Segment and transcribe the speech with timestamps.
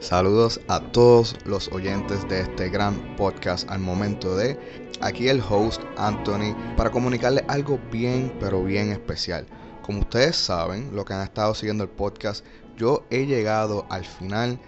[0.00, 4.58] Saludos a todos los oyentes de este gran podcast al momento de
[5.02, 9.46] aquí el host Anthony para comunicarles algo bien pero bien especial.
[9.82, 12.46] Como ustedes saben, lo que han estado siguiendo el podcast,
[12.78, 14.58] yo he llegado al final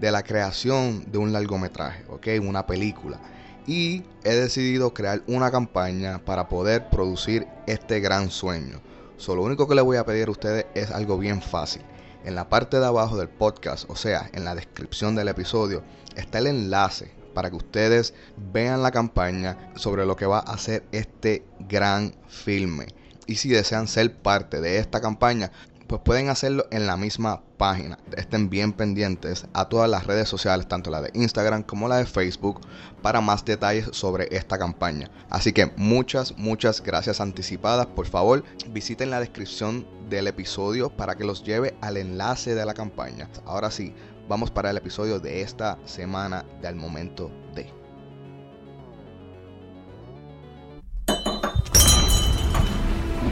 [0.00, 2.26] de la creación de un largometraje, ¿ok?
[2.40, 3.20] Una película.
[3.66, 8.80] Y he decidido crear una campaña para poder producir este gran sueño.
[9.18, 11.82] Solo lo único que les voy a pedir a ustedes es algo bien fácil
[12.28, 15.82] en la parte de abajo del podcast, o sea, en la descripción del episodio,
[16.14, 18.12] está el enlace para que ustedes
[18.52, 22.88] vean la campaña sobre lo que va a ser este gran filme.
[23.26, 25.52] Y si desean ser parte de esta campaña,
[25.88, 27.98] pues pueden hacerlo en la misma página.
[28.16, 32.06] Estén bien pendientes a todas las redes sociales, tanto la de Instagram como la de
[32.06, 32.60] Facebook,
[33.02, 35.10] para más detalles sobre esta campaña.
[35.30, 37.86] Así que muchas, muchas gracias anticipadas.
[37.86, 42.74] Por favor, visiten la descripción del episodio para que los lleve al enlace de la
[42.74, 43.28] campaña.
[43.46, 43.94] Ahora sí,
[44.28, 47.72] vamos para el episodio de esta semana del momento de.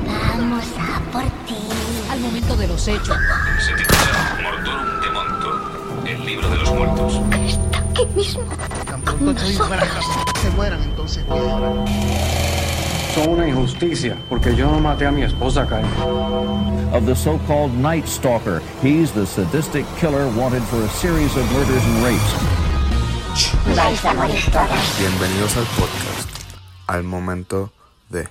[0.07, 1.76] Vamos a por ti.
[2.17, 3.14] Al momento de los hechos.
[3.61, 7.20] Se titula Mortorum de Monto, el libro de los muertos.
[7.45, 8.42] Está aquí mismo.
[9.20, 11.23] De la casa se mueran, entonces.
[13.14, 15.84] Son una injusticia, porque yo no maté a mi esposa, Karen.
[16.95, 18.62] of the so-called Night Stalker.
[18.80, 22.33] He's the sadistic killer wanted for a series of murders and rapes.
[23.77, 24.98] Vais a morir todas.
[24.98, 26.30] Bienvenidos al podcast,
[26.86, 27.70] al momento
[28.08, 28.27] de.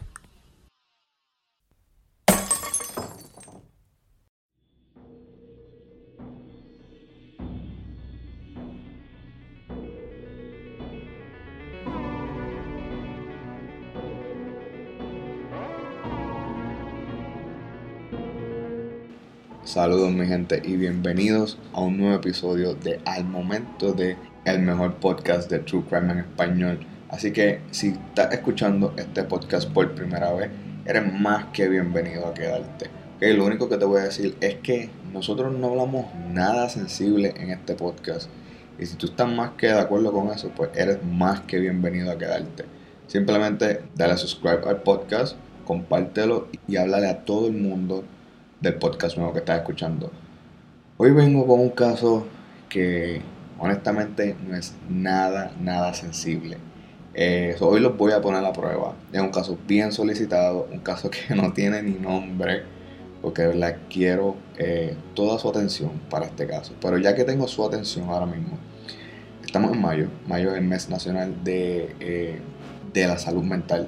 [19.76, 24.94] Saludos mi gente y bienvenidos a un nuevo episodio de Al Momento de el mejor
[25.02, 26.80] podcast de True Crime en español.
[27.09, 30.49] Así que si estás escuchando este podcast por primera vez,
[30.86, 32.86] eres más que bienvenido a quedarte.
[33.17, 37.33] Ok, Lo único que te voy a decir es que nosotros no hablamos nada sensible
[37.36, 38.30] en este podcast.
[38.80, 42.11] Y si tú estás más que de acuerdo con eso, pues eres más que bienvenido
[42.11, 42.64] a quedarte.
[43.08, 45.36] Simplemente dale a subscribe al podcast,
[45.66, 48.05] compártelo y háblale a todo el mundo
[48.61, 50.11] del podcast nuevo que estás escuchando.
[50.98, 52.26] Hoy vengo con un caso
[52.70, 53.21] que
[53.60, 56.58] honestamente no es nada, nada sensible.
[57.14, 58.93] Eh, hoy los voy a poner a prueba.
[59.11, 62.64] Es un caso bien solicitado, un caso que no tiene ni nombre,
[63.21, 66.73] porque de verdad quiero eh, toda su atención para este caso.
[66.82, 68.58] Pero ya que tengo su atención ahora mismo,
[69.45, 70.08] estamos en mayo.
[70.27, 72.39] Mayo es el mes nacional de, eh,
[72.93, 73.87] de la salud mental.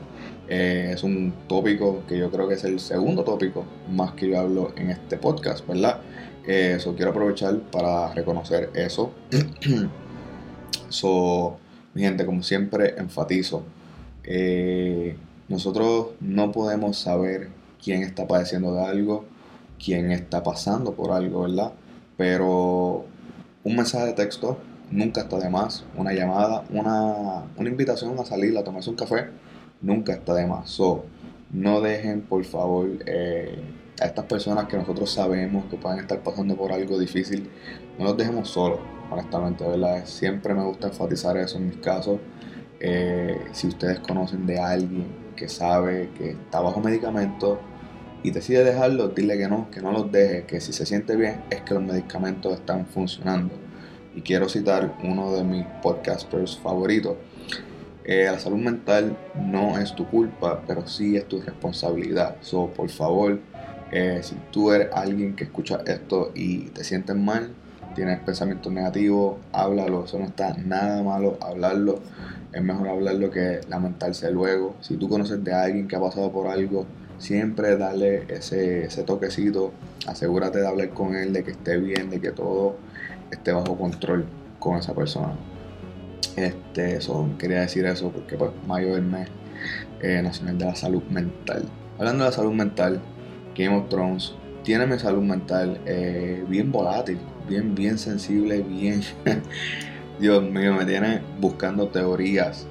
[0.50, 4.40] Eh, es un tópico que yo creo que es el segundo tópico más que yo
[4.40, 6.00] hablo en este podcast, ¿verdad?
[6.46, 9.12] Eso quiero aprovechar para reconocer eso.
[10.90, 11.58] so,
[11.94, 13.64] mi gente, como siempre, enfatizo.
[14.24, 15.18] eh,
[15.50, 17.50] nosotros no podemos saber
[17.82, 19.26] quién está padeciendo de algo,
[19.84, 21.72] quién está pasando por algo, ¿verdad?
[22.18, 23.06] Pero
[23.64, 24.58] un mensaje de texto
[24.92, 25.86] nunca está de más.
[25.96, 29.28] Una llamada, una, una invitación a salir a tomarse un café,
[29.82, 30.80] nunca está de más.
[31.52, 33.58] No dejen, por favor, eh,
[34.02, 37.50] a estas personas que nosotros sabemos que pueden estar pasando por algo difícil,
[37.98, 38.80] no los dejemos solos,
[39.10, 40.06] honestamente, ¿verdad?
[40.06, 42.20] Siempre me gusta enfatizar eso en mis casos.
[42.80, 47.60] Eh, si ustedes conocen de alguien que sabe que está bajo medicamento
[48.24, 51.44] y decide dejarlo, dile que no, que no los deje, que si se siente bien
[51.50, 53.54] es que los medicamentos están funcionando.
[54.16, 57.16] Y quiero citar uno de mis podcasters favoritos.
[58.08, 62.38] La salud mental no es tu culpa, pero sí es tu responsabilidad.
[62.40, 63.38] So, por favor,
[63.92, 67.50] eh, si tú eres alguien que escucha esto y te sientes mal,
[67.96, 70.06] tienes pensamientos negativos, háblalo.
[70.06, 72.00] Eso no está nada malo hablarlo.
[72.54, 74.76] Es mejor hablarlo que lamentarse luego.
[74.80, 76.86] Si tú conoces de alguien que ha pasado por algo,
[77.18, 79.74] siempre dale ese, ese toquecito.
[80.08, 82.78] Asegúrate de hablar con él, de que esté bien, de que todo
[83.32, 84.26] esté bajo control
[84.60, 85.34] con esa persona.
[86.36, 89.30] Este, eso, quería decir eso porque pues, mayo es el mes
[90.02, 91.68] eh, nacional de la salud mental.
[91.98, 93.02] Hablando de la salud mental,
[93.56, 94.34] Game of Thrones
[94.64, 99.02] tiene mi salud mental eh, bien volátil, bien, bien sensible, bien...
[100.20, 102.66] Dios mío, me tiene buscando teorías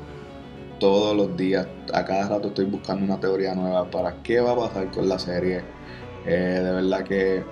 [0.81, 1.67] todos los días.
[1.93, 5.19] A cada rato estoy buscando una teoría nueva para qué va a pasar con la
[5.19, 5.63] serie.
[6.27, 7.45] Eh, de verdad que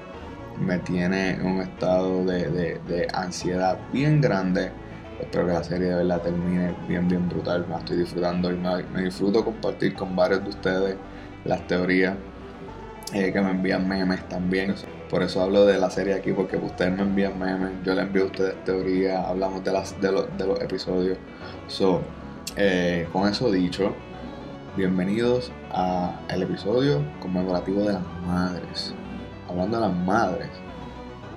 [0.60, 4.72] me tiene en un estado de, de- de ansiedad bien grande.
[5.20, 7.66] Espero que la serie de verdad termine bien, bien brutal.
[7.68, 10.96] Me estoy disfrutando y me, me disfruto compartir con varios de ustedes
[11.44, 12.16] las teorías
[13.12, 14.74] eh, que me envían memes también.
[15.08, 18.24] Por eso hablo de la serie aquí, porque ustedes me envían memes, yo le envío
[18.24, 21.18] a ustedes teoría, hablamos de, las, de los episodios.
[21.68, 22.02] So,
[22.56, 23.94] eh, con eso dicho,
[24.76, 28.92] bienvenidos al episodio conmemorativo de las madres.
[29.48, 30.48] Hablando de las madres.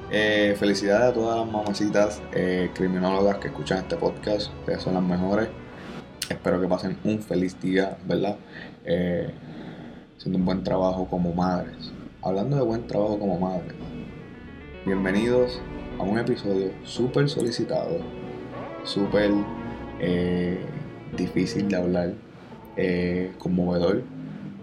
[0.09, 4.54] Eh, felicidades a todas las mamacitas eh, criminólogas que escuchan este podcast.
[4.59, 5.50] Ustedes son las mejores.
[6.30, 8.38] Espero que pasen un feliz día, ¿verdad?
[8.86, 9.30] Eh,
[10.18, 11.92] haciendo un buen trabajo como madres.
[12.21, 13.74] Hablando de buen trabajo como madres.
[14.86, 15.62] Bienvenidos
[16.00, 18.00] a un episodio súper solicitado,
[18.86, 19.31] súper
[20.00, 20.65] eh,
[21.18, 22.13] difícil de hablar,
[22.77, 24.04] eh, conmovedor,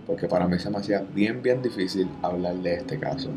[0.07, 3.29] porque para mí se me hacía bien, bien difícil hablar de este caso.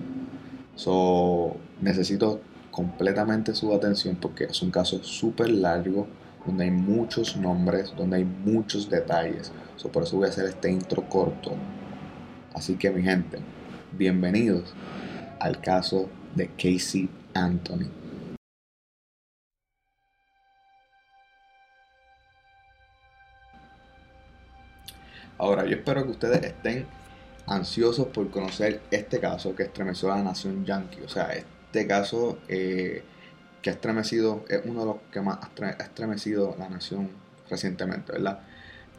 [0.76, 2.42] So, necesito
[2.72, 6.08] completamente su atención porque es un caso súper largo,
[6.46, 9.52] donde hay muchos nombres, donde hay muchos detalles.
[9.92, 11.52] Por eso voy a hacer este intro corto.
[12.54, 13.40] Así que mi gente,
[13.94, 14.74] bienvenidos
[15.40, 17.90] al caso de Casey Anthony.
[25.38, 26.88] Ahora, yo espero que ustedes estén
[27.46, 31.02] ansiosos por conocer este caso que estremeció a la nación yankee.
[31.06, 31.30] O sea,
[31.68, 33.04] este caso eh,
[33.62, 37.10] que ha estremecido, es uno de los que más ha estremecido la nación
[37.50, 38.40] recientemente, ¿verdad?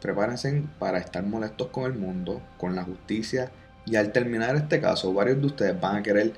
[0.01, 3.51] Prepárense para estar molestos con el mundo, con la justicia,
[3.85, 6.33] y al terminar este caso, varios de ustedes van a querer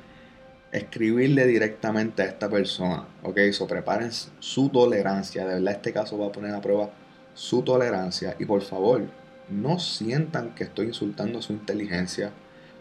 [0.72, 3.38] escribirle directamente a esta persona, ¿ok?
[3.51, 6.89] So preparen su tolerancia, de verdad este caso va a poner a prueba
[7.33, 9.04] su tolerancia, y por favor,
[9.50, 12.31] no sientan que estoy insultando su inteligencia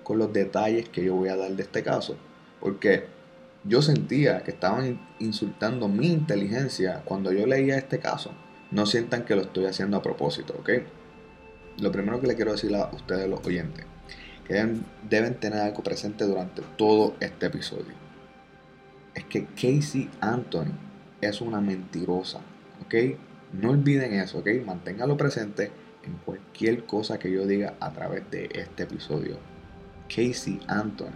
[0.05, 2.17] con los detalles que yo voy a dar de este caso.
[2.61, 3.07] Porque
[3.65, 8.33] yo sentía que estaban insultando mi inteligencia cuando yo leía este caso.
[8.71, 10.71] No sientan que lo estoy haciendo a propósito, ¿ok?
[11.79, 13.85] Lo primero que le quiero decir a ustedes los oyentes,
[14.47, 14.55] que
[15.09, 17.95] deben, tener algo presente durante todo este episodio,
[19.15, 20.73] es que Casey Anthony
[21.21, 22.41] es una mentirosa,
[22.85, 22.95] ¿ok?
[23.53, 24.49] No olviden eso, ¿ok?
[24.65, 25.71] Manténganlo presente
[26.05, 29.37] en cualquier cosa que yo diga a través de este episodio.
[30.09, 31.13] Casey Anthony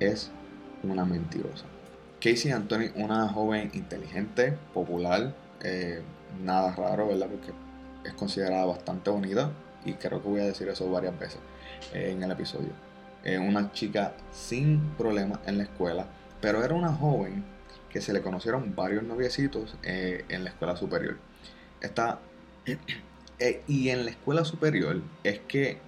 [0.00, 0.30] es
[0.90, 1.64] una mentirosa.
[2.20, 6.02] Casey Anthony, una joven inteligente, popular, eh,
[6.42, 7.28] nada raro, ¿verdad?
[7.28, 7.52] Porque
[8.04, 9.50] es considerada bastante bonita
[9.84, 11.38] y creo que voy a decir eso varias veces
[11.92, 12.70] eh, en el episodio.
[13.24, 16.06] Eh, una chica sin problemas en la escuela,
[16.40, 17.44] pero era una joven
[17.90, 21.18] que se le conocieron varios noviecitos en la escuela superior.
[21.80, 22.20] Esta
[23.38, 25.78] eh, y en la escuela superior es que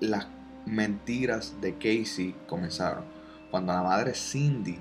[0.00, 0.26] las
[0.66, 3.04] mentiras de Casey comenzaron.
[3.52, 4.80] Cuando la madre Cindy,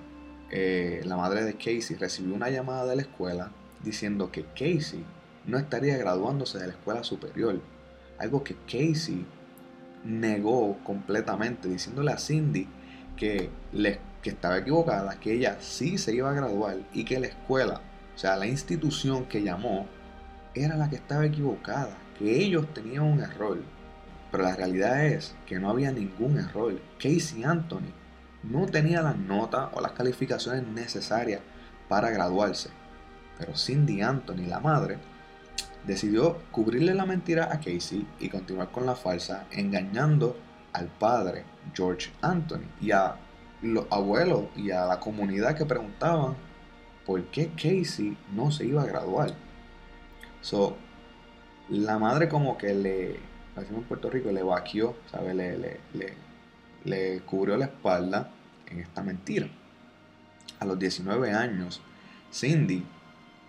[0.50, 3.52] eh, la madre de Casey, recibió una llamada de la escuela
[3.84, 5.06] diciendo que Casey
[5.46, 7.62] no estaría graduándose de la escuela superior.
[8.18, 9.24] Algo que Casey
[10.04, 12.68] negó completamente, diciéndole a Cindy
[13.16, 13.52] que,
[14.24, 17.82] que estaba equivocada, que ella sí se iba a graduar y que la escuela,
[18.16, 19.86] o sea, la institución que llamó,
[20.56, 21.96] era la que estaba equivocada
[22.30, 23.60] ellos tenían un error,
[24.32, 26.80] pero la realidad es que no había ningún error.
[26.98, 27.92] Casey Anthony
[28.44, 31.42] no tenía las notas o las calificaciones necesarias
[31.88, 32.70] para graduarse,
[33.38, 34.98] pero Cindy Anthony, la madre,
[35.86, 40.38] decidió cubrirle la mentira a Casey y continuar con la falsa, engañando
[40.74, 41.44] al padre
[41.74, 43.16] George Anthony y a
[43.62, 46.36] los abuelos y a la comunidad que preguntaban
[47.06, 49.34] por qué Casey no se iba a graduar.
[50.42, 50.76] So,
[51.70, 53.12] la madre como que le,
[53.58, 55.34] en Puerto Rico, le vaqueó, ¿sabe?
[55.34, 55.80] Le, le,
[56.84, 58.32] le, cubrió la espalda
[58.72, 59.48] en esta mentira.
[60.60, 61.82] A los 19 años,
[62.32, 62.84] Cindy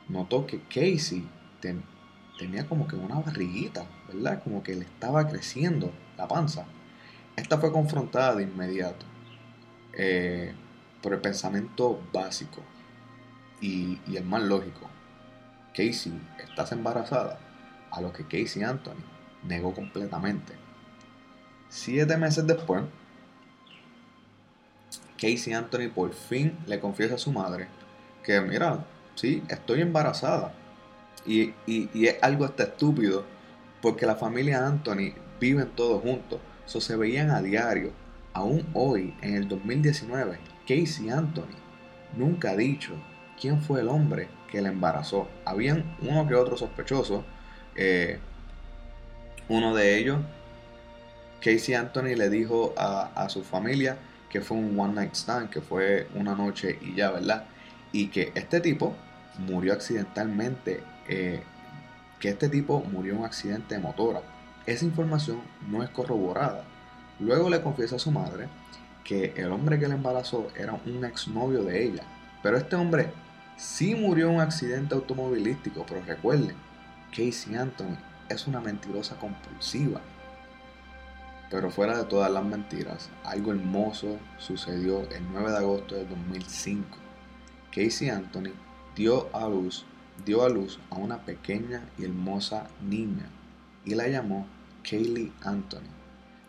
[0.08, 1.26] notó que Casey
[2.38, 4.42] tenía como que una barriguita, ¿verdad?
[4.42, 6.66] Como que le estaba creciendo la panza.
[7.36, 9.06] Esta fue confrontada de inmediato
[9.94, 10.54] eh,
[11.02, 12.62] por el pensamiento básico
[13.60, 14.90] y, y el más lógico.
[15.74, 17.38] Casey, ¿estás embarazada?
[17.92, 19.04] a lo que Casey Anthony
[19.44, 20.54] negó completamente.
[21.68, 22.82] Siete meses después,
[25.22, 27.68] Casey Anthony por fin le confiesa a su madre
[28.24, 30.52] que, mira, sí, estoy embarazada.
[31.24, 33.24] Y, es algo estúpido,
[33.80, 37.92] porque la familia Anthony viven todos juntos, eso se veían a diario.
[38.32, 41.56] Aún hoy, en el 2019, Casey Anthony
[42.16, 42.92] nunca ha dicho
[43.40, 45.28] quién fue el hombre que la embarazó.
[45.44, 47.24] Habían uno que otro sospechoso,
[47.76, 48.18] eh,
[49.48, 50.18] uno de ellos,
[51.40, 53.98] Casey Anthony le dijo a, su familia
[54.32, 57.44] que fue un one night stand, que fue una noche y ya, ¿verdad?
[57.92, 58.96] Y que este tipo
[59.38, 61.42] murió accidentalmente, eh,
[62.18, 64.22] que este tipo murió en un accidente de motora.
[64.64, 66.64] Esa información no es corroborada.
[67.20, 68.48] Luego le confiesa a su madre
[69.04, 72.02] que el hombre que la embarazó era un exnovio de ella.
[72.42, 73.10] Pero este hombre
[73.58, 76.56] sí murió en un accidente automovilístico, pero recuerden,
[77.10, 77.98] Casey Anthony
[78.30, 80.00] es una mentirosa compulsiva.
[81.52, 86.96] Pero fuera de todas las mentiras, algo hermoso sucedió el 9 de agosto de 2005.
[87.70, 88.54] Casey Anthony
[88.96, 89.84] dio a luz,
[90.24, 93.28] dio a luz a una pequeña y hermosa niña
[93.84, 94.46] y la llamó
[94.82, 95.90] Kaylee Anthony.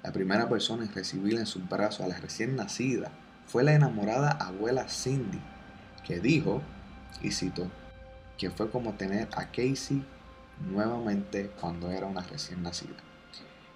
[0.03, 3.11] La primera persona en recibirla en sus brazos a la recién nacida
[3.45, 5.41] fue la enamorada abuela Cindy,
[6.07, 6.61] que dijo,
[7.21, 7.69] y cito,
[8.37, 10.01] que fue como tener a Casey
[10.71, 13.12] nuevamente cuando era una recién nacida.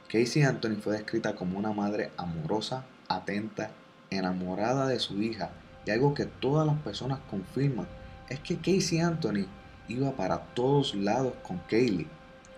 [0.10, 3.72] Casey Anthony fue descrita como una madre amorosa, atenta,
[4.10, 5.52] enamorada de su hija
[5.86, 7.88] y algo que todas las personas confirman
[8.30, 9.48] es que Casey Anthony
[9.90, 12.08] iba para todos lados con Kaylee.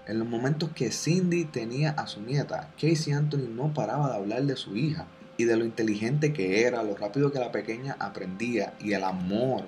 [0.06, 4.44] En los momentos que Cindy tenía a su nieta, Casey Anthony no paraba de hablar
[4.44, 8.74] de su hija y de lo inteligente que era, lo rápido que la pequeña aprendía
[8.79, 9.63] y el amor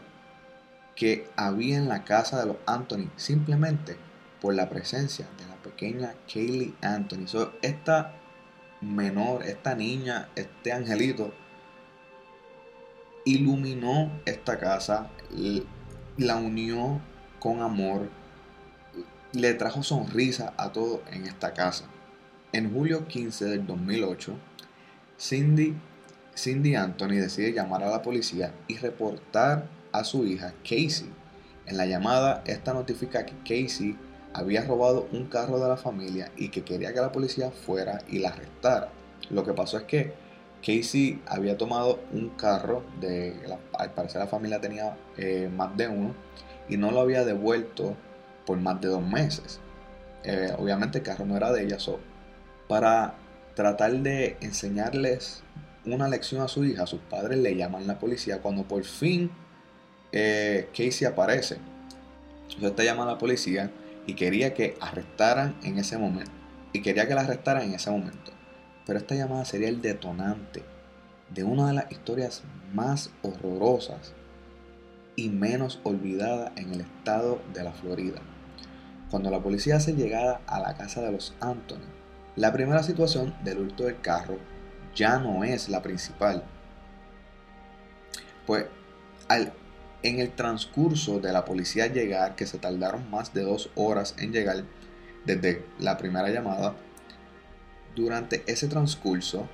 [0.96, 3.98] que había en la casa de los Anthony simplemente
[4.42, 7.28] por la presencia de la pequeña Kaylee Anthony.
[7.62, 8.16] esta
[8.82, 11.32] menor, esta niña, este angelito,
[13.24, 15.12] iluminó esta casa,
[16.18, 17.00] la unió
[17.40, 18.10] con amor,
[19.34, 21.86] le trajo sonrisa a todo en esta casa.
[22.52, 24.36] En julio 15 del 2008,
[25.20, 25.76] Cindy,
[26.36, 31.10] Cindy Anthony decide llamar a la policía y reportar a su hija Casey.
[31.68, 33.96] En la llamada, esta notifica que Casey
[34.34, 38.20] había robado un carro de la familia y que quería que la policía fuera y
[38.20, 38.90] la arrestara.
[39.30, 40.14] Lo que pasó es que
[40.62, 43.36] Casey había tomado un carro, de,
[43.78, 46.14] al parecer la familia tenía eh, más de uno,
[46.70, 47.96] y no lo había devuelto
[48.46, 49.60] por más de dos meses.
[50.24, 52.00] Eh, obviamente el carro no era de ella, so,
[52.68, 53.16] para
[53.56, 55.44] tratar de enseñarles
[55.86, 59.32] una lección a su hija, sus padres le llaman a la policía cuando por fin
[60.12, 61.58] eh, Casey aparece.
[62.44, 63.72] Entonces te llama a la policía
[64.08, 66.32] y quería que arrestaran en ese momento.
[66.74, 68.32] Y quería que la arrestaran en ese momento.
[68.86, 70.64] Pero esta llamada sería el detonante
[71.30, 72.44] de una de las historias
[72.74, 74.14] más horrorosas
[75.16, 78.22] y menos olvidada en el estado de la Florida.
[79.10, 81.88] Cuando la policía hace llegada a la casa de los Anthony,
[82.36, 84.38] la primera situación del hurto del carro
[84.96, 86.44] ya no es la principal.
[88.46, 88.66] Pues
[89.28, 89.54] al
[90.04, 94.32] en el transcurso de la policía llegar, que se tardaron más de dos horas en
[94.32, 94.64] llegar
[95.26, 96.76] desde la primera llamada,
[97.96, 99.48] durante ese transcurso,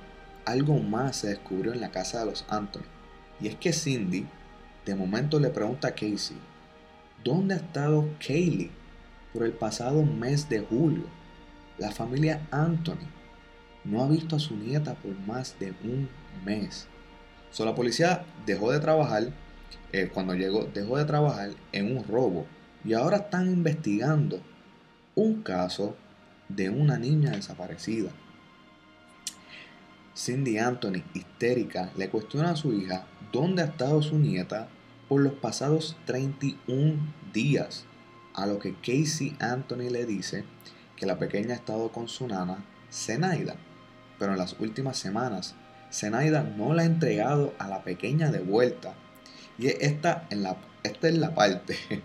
[0.44, 2.86] algo más se descubrió en la casa de los Anthony.
[3.40, 4.26] Y es que Cindy,
[4.86, 6.38] de momento le pregunta a Casey,
[7.22, 8.70] ¿dónde ha estado Kaylee
[9.32, 11.04] por el pasado mes de julio?
[11.76, 13.06] La familia Anthony
[13.84, 16.08] no ha visto a su nieta por más de un
[16.44, 16.86] mes.
[17.50, 19.28] So, la policía dejó de trabajar
[19.92, 22.46] eh, cuando llegó, dejó de trabajar en un robo
[22.84, 24.40] y ahora están investigando
[25.14, 25.96] un caso
[26.48, 28.10] de una niña desaparecida.
[30.16, 34.68] Cindy Anthony, histérica, le cuestiona a su hija dónde ha estado su nieta
[35.08, 36.96] por los pasados 31
[37.32, 37.84] días,
[38.34, 40.44] a lo que Casey Anthony le dice
[40.96, 43.56] que la pequeña ha estado con su nana, Zenaida,
[44.18, 45.54] pero en las últimas semanas,
[45.92, 48.94] Zenaida no la ha entregado a la pequeña de vuelta
[49.58, 51.76] y esta, en la, esta es la parte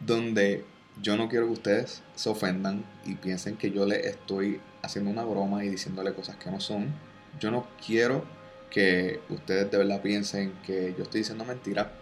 [0.00, 0.64] donde
[1.02, 5.24] yo no quiero que ustedes se ofendan y piensen que yo le estoy haciendo una
[5.24, 6.94] broma y diciéndole cosas que no son.
[7.40, 8.24] Yo no quiero
[8.70, 11.92] que ustedes de verdad piensen que yo estoy diciendo mentira.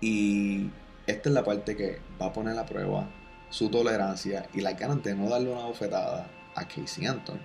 [0.00, 0.70] Y
[1.06, 3.08] esta es la parte que va a poner a prueba
[3.50, 7.40] su tolerancia y la ganas de no darle una bofetada a Casey Anton.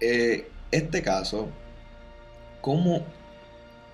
[0.00, 1.48] Eh, este caso
[2.62, 3.04] ¿Cómo,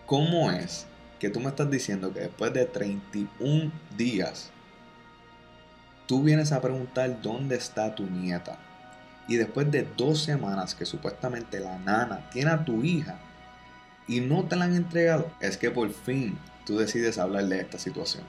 [0.04, 0.86] ¿Cómo es
[1.18, 4.50] que tú me estás diciendo que después de 31 días
[6.06, 8.58] tú vienes a preguntar dónde está tu nieta?
[9.26, 13.18] Y después de dos semanas que supuestamente la nana tiene a tu hija
[14.06, 17.78] y no te la han entregado, es que por fin tú decides hablar de esta
[17.78, 18.24] situación.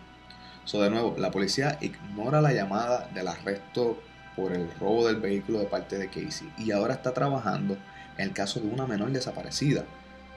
[0.63, 4.01] So, de nuevo, la policía ignora la llamada del arresto
[4.37, 7.77] por el robo del vehículo de parte de Casey y ahora está trabajando
[8.17, 9.83] en el caso de una menor desaparecida.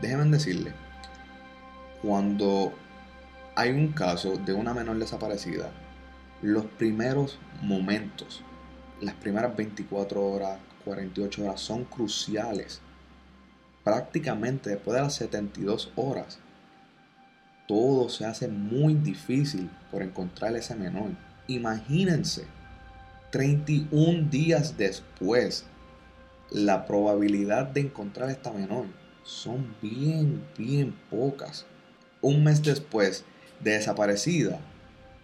[0.03, 0.73] Déjenme decirle,
[2.03, 2.73] cuando
[3.55, 5.71] hay un caso de una menor desaparecida,
[6.43, 8.43] los primeros momentos,
[9.01, 12.81] las primeras 24 horas, 48 horas son cruciales.
[13.85, 16.41] Prácticamente después de las 72 horas,
[17.69, 21.13] todo se hace muy difícil por encontrar ese menor.
[21.47, 22.45] Imagínense,
[23.31, 25.65] 31 días después.
[26.51, 28.87] la probabilidad de encontrar a esta menor
[29.23, 31.67] son bien, bien pocas.
[32.21, 33.25] Un mes después
[33.61, 34.61] de desaparecida,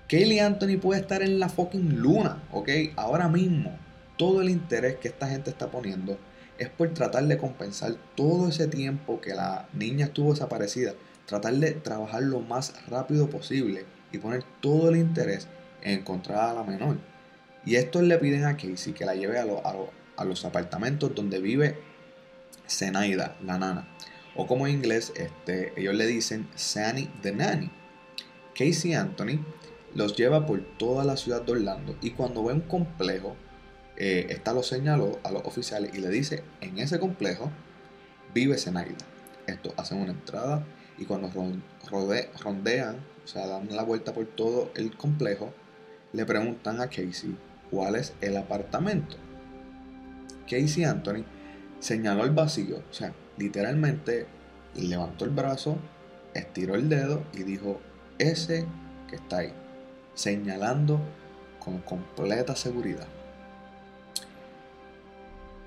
[0.09, 2.69] Kaylee Anthony puede estar en la fucking luna, ¿ok?
[2.97, 3.79] Ahora mismo,
[4.17, 6.19] todo el interés que esta gente está poniendo
[6.59, 10.95] es por tratar de compensar todo ese tiempo que la niña estuvo desaparecida,
[11.27, 15.47] tratar de trabajar lo más rápido posible y poner todo el interés
[15.83, 16.97] en encontrar a la menor.
[17.65, 19.45] Y estos le piden a Casey que la lleve a,
[20.17, 21.77] a los apartamentos donde vive
[22.69, 23.89] Zenaida, la nana.
[24.37, 27.71] O como en inglés, este, ellos le dicen Sani the Nanny.
[28.55, 29.41] Casey Anthony
[29.95, 33.37] los lleva por toda la ciudad de Orlando y cuando ve un complejo,
[33.97, 37.51] eh, esta lo señaló a los oficiales y le dice, en ese complejo
[38.35, 38.97] vive Zenaida.
[39.47, 40.65] Esto hacen una entrada
[40.99, 45.53] y cuando rode- rondean, o sea, dan la vuelta por todo el complejo,
[46.13, 47.37] le preguntan a Casey
[47.71, 49.17] cuál es el apartamento.
[50.49, 51.25] Casey Anthony
[51.81, 54.27] señaló el vacío, o sea, literalmente
[54.75, 55.77] levantó el brazo,
[56.35, 57.81] estiró el dedo y dijo,
[58.19, 58.67] ese
[59.09, 59.53] que está ahí,
[60.15, 61.01] señalando
[61.59, 63.07] con completa seguridad.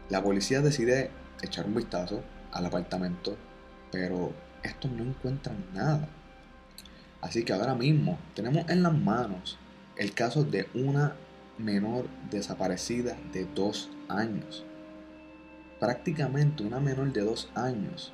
[0.10, 1.10] La policía decide
[1.41, 3.38] echar un vistazo al apartamento,
[3.91, 6.08] pero estos no encuentran nada.
[7.22, 9.58] Así que ahora mismo tenemos en las manos
[9.96, 11.15] el caso de una
[11.58, 14.65] menor desaparecida de dos años.
[15.81, 18.13] Prácticamente una menor de dos años.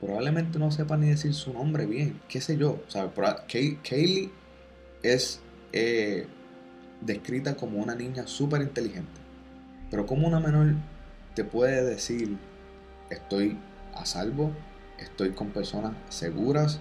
[0.00, 2.82] Probablemente no sepa ni decir su nombre bien, qué sé yo.
[2.86, 3.10] O sea,
[3.46, 4.32] Kay- Kaylee
[5.04, 5.40] es
[5.72, 6.26] eh,
[7.00, 9.20] descrita como una niña súper inteligente.
[9.88, 10.74] Pero como una menor
[11.36, 12.36] te puede decir,
[13.08, 13.56] estoy
[13.94, 14.50] a salvo,
[14.98, 16.80] estoy con personas seguras,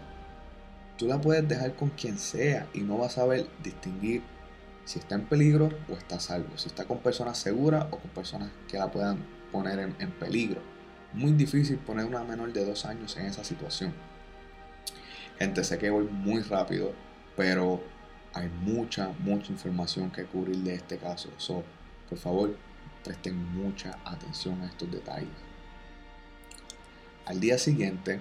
[0.98, 4.24] tú la puedes dejar con quien sea y no vas a saber distinguir
[4.86, 8.50] si está en peligro o está salvo, si está con personas seguras o con personas
[8.68, 9.20] que la puedan
[9.52, 10.62] poner en, en peligro.
[11.14, 13.94] Muy difícil poner una menor de dos años en esa situación.
[15.38, 16.94] Gente, sé que voy muy rápido,
[17.36, 17.84] pero
[18.34, 21.30] hay mucha, mucha información que cubrir de este caso.
[21.38, 21.64] So,
[22.10, 22.56] por favor,
[23.04, 25.30] presten mucha atención a estos detalles.
[27.26, 28.20] Al día siguiente,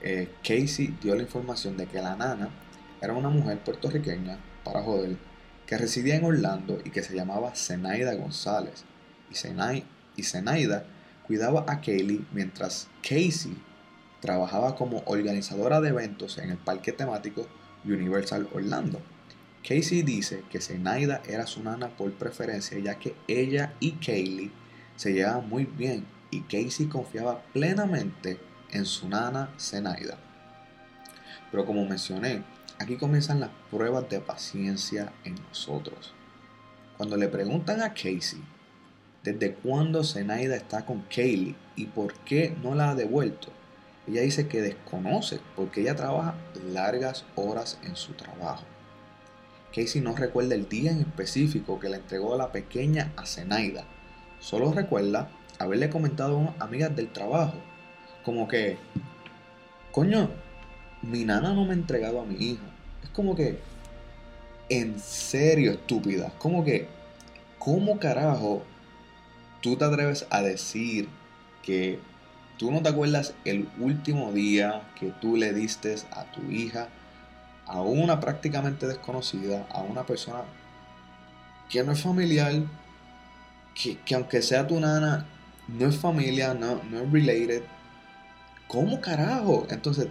[0.00, 2.48] eh, Casey dio la información de que la nana
[3.00, 5.16] era una mujer puertorriqueña, para joder,
[5.70, 8.82] que residía en Orlando y que se llamaba Zenaida González.
[9.30, 9.84] Y, Zenai-
[10.16, 10.84] y Zenaida
[11.28, 13.56] cuidaba a Kaylee mientras Casey
[14.20, 17.46] trabajaba como organizadora de eventos en el parque temático
[17.84, 19.00] Universal Orlando.
[19.62, 24.50] Casey dice que Zenaida era su nana por preferencia ya que ella y Kaylee
[24.96, 28.40] se llevaban muy bien y Casey confiaba plenamente
[28.72, 30.18] en su nana Zenaida.
[31.52, 32.42] Pero como mencioné,
[32.80, 36.14] aquí comienzan las pruebas de paciencia en nosotros.
[36.96, 38.42] Cuando le preguntan a Casey
[39.22, 43.48] desde cuándo Zenaida está con Kaylee y por qué no la ha devuelto,
[44.08, 46.34] ella dice que desconoce porque ella trabaja
[46.72, 48.64] largas horas en su trabajo.
[49.74, 53.84] Casey no recuerda el día en específico que le entregó a la pequeña a Zenaida.
[54.40, 57.58] Solo recuerda haberle comentado a unas amigas del trabajo.
[58.24, 58.78] Como que,
[59.92, 60.30] coño,
[61.02, 62.69] mi nana no me ha entregado a mi hija.
[63.02, 63.58] Es como que,
[64.68, 66.32] en serio, estúpida.
[66.38, 66.88] Como que,
[67.58, 68.62] ¿cómo carajo
[69.60, 71.08] tú te atreves a decir
[71.62, 71.98] que
[72.58, 76.88] tú no te acuerdas el último día que tú le diste a tu hija
[77.66, 80.42] a una prácticamente desconocida, a una persona
[81.68, 82.52] que no es familiar,
[83.80, 85.26] que, que aunque sea tu nana,
[85.68, 87.62] no es familia, no, no es related.
[88.66, 89.66] ¿Cómo carajo?
[89.70, 90.08] Entonces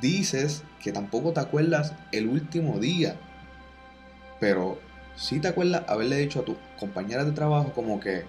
[0.00, 3.16] dices que tampoco te acuerdas el último día,
[4.40, 4.78] pero
[5.16, 8.24] sí te acuerdas haberle dicho a tu compañera de trabajo como que,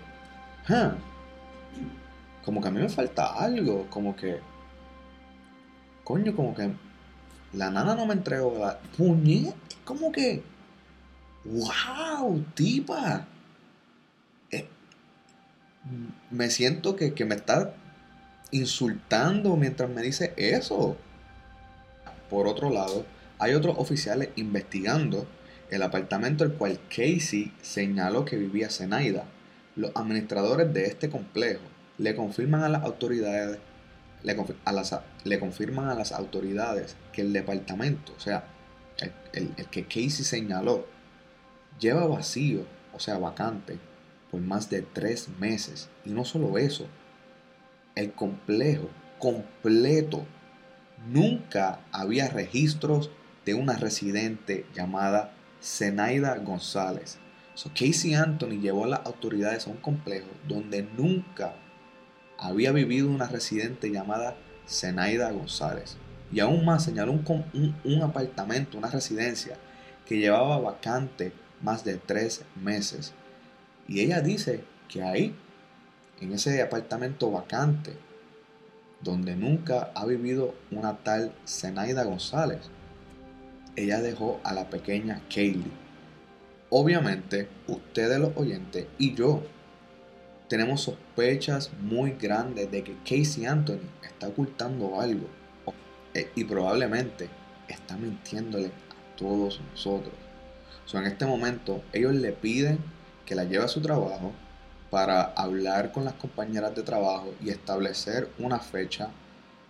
[0.69, 0.91] "Huh,
[2.45, 4.39] como que a mí me falta algo, como que,
[6.03, 6.71] coño, como que
[7.53, 10.43] la nana no me entregó la puñet, como que,
[11.45, 13.25] wow, tipa.
[14.51, 14.67] Eh,
[16.32, 17.73] me siento que, que me está
[18.51, 20.97] insultando mientras me dice eso.
[22.29, 23.05] Por otro lado,
[23.39, 25.25] hay otros oficiales investigando
[25.69, 29.25] el apartamento al cual Casey señaló que vivía Zenaida.
[29.75, 31.61] Los administradores de este complejo
[31.97, 33.59] le confirman a las autoridades
[34.23, 34.35] le,
[35.25, 38.45] le confirman a las autoridades que el departamento, o sea,
[38.99, 40.85] el, el- el que Casey señaló,
[41.79, 43.77] lleva vacío, o sea, vacante,
[44.31, 45.89] por más de tres meses.
[46.03, 46.87] Y no solo eso,
[47.95, 50.25] el complejo completo,
[51.05, 53.12] nunca había registros
[53.45, 57.17] de una residente llamada Zenaida González.
[57.53, 61.55] So, Casey Anthony llevó a las autoridades a un complejo donde nunca
[62.38, 64.36] había vivido una residente llamada
[64.67, 65.97] Zenaida González.
[66.31, 69.55] Y aún más señaló un, un apartamento, una residencia,
[70.05, 71.31] que llevaba vacante
[71.62, 73.13] más de tres meses.
[73.88, 75.36] Y ella dice que ahí,
[76.19, 77.93] en ese apartamento vacante,
[79.01, 82.60] donde nunca ha vivido una tal Zenaida González,
[83.75, 85.71] ella dejó a la pequeña Kaylee.
[86.69, 89.43] Obviamente, ustedes los oyentes y yo
[90.49, 95.27] tenemos sospechas muy grandes de que Casey Anthony está ocultando algo
[96.13, 97.29] eh, y probablemente
[97.67, 100.13] está mintiéndole a todos nosotros.
[100.86, 102.79] So, en este momento, ellos le piden
[103.25, 104.31] que la lleve a su trabajo
[104.89, 109.10] para hablar con las compañeras de trabajo y establecer una fecha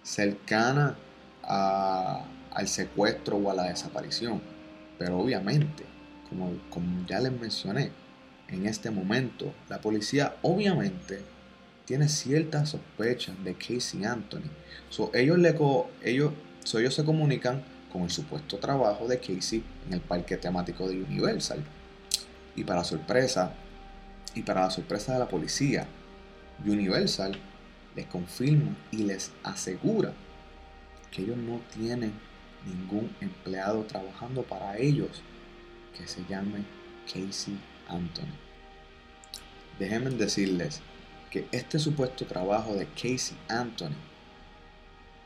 [0.03, 0.95] cercana
[1.43, 4.41] al secuestro o a la desaparición.
[4.97, 5.84] Pero obviamente,
[6.30, 7.91] como, como ya les mencioné,
[8.47, 11.21] en este momento la policía obviamente
[11.86, 14.49] tiene ciertas sospechas de Casey Anthony.
[14.89, 19.63] So, ellos, le co- ellos, so, ellos se comunican con el supuesto trabajo de Casey
[19.88, 21.63] en el parque temático de Universal.
[22.56, 23.53] Y para sorpresa,
[24.38, 25.88] y para la sorpresa de la policía,
[26.63, 27.36] Universal
[27.95, 30.13] les confirma y les asegura
[31.10, 32.13] que ellos no tienen
[32.65, 35.23] ningún empleado trabajando para ellos
[35.97, 36.63] que se llame
[37.08, 38.36] Casey Anthony.
[39.80, 40.82] Déjenme decirles
[41.32, 43.97] que este supuesto trabajo de Casey Anthony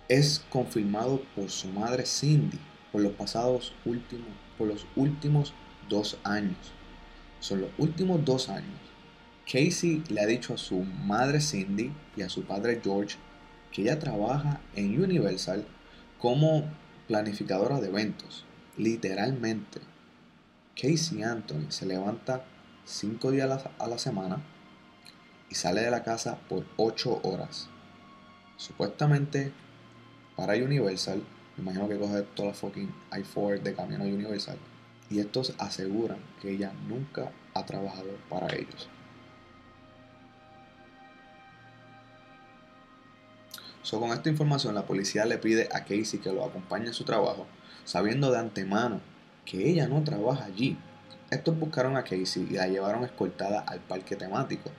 [0.08, 2.60] es confirmado por su madre Cindy
[2.94, 5.54] por los pasados últimos, por los últimos
[5.90, 6.58] dos años.
[7.42, 8.91] Son los últimos dos años.
[9.52, 13.18] Casey le ha dicho a su madre Cindy y a su padre George
[13.74, 15.66] que ella trabaja en Universal
[16.20, 16.64] como
[17.10, 18.46] planificadora de eventos.
[18.78, 19.82] Literalmente,
[20.74, 22.46] Casey Anthony se levanta
[22.86, 24.42] cinco días a la, a la semana
[25.50, 27.68] y sale de la casa por 8 horas.
[28.56, 29.52] Supuestamente
[30.38, 31.22] para Universal,
[31.58, 34.58] me imagino que coge toda la fucking I-4 de camino a Universal.
[35.10, 38.90] Y estos aseguran que ella nunca ha trabajado para ellos.
[44.00, 47.46] Con esta información, la policía le pide a Casey que lo acompañe en su trabajo,
[47.84, 49.02] sabiendo de antemano
[49.44, 50.78] que ella no trabaja allí.
[51.30, 54.72] Estos buscaron a Casey y la llevaron escoltada al parque temático.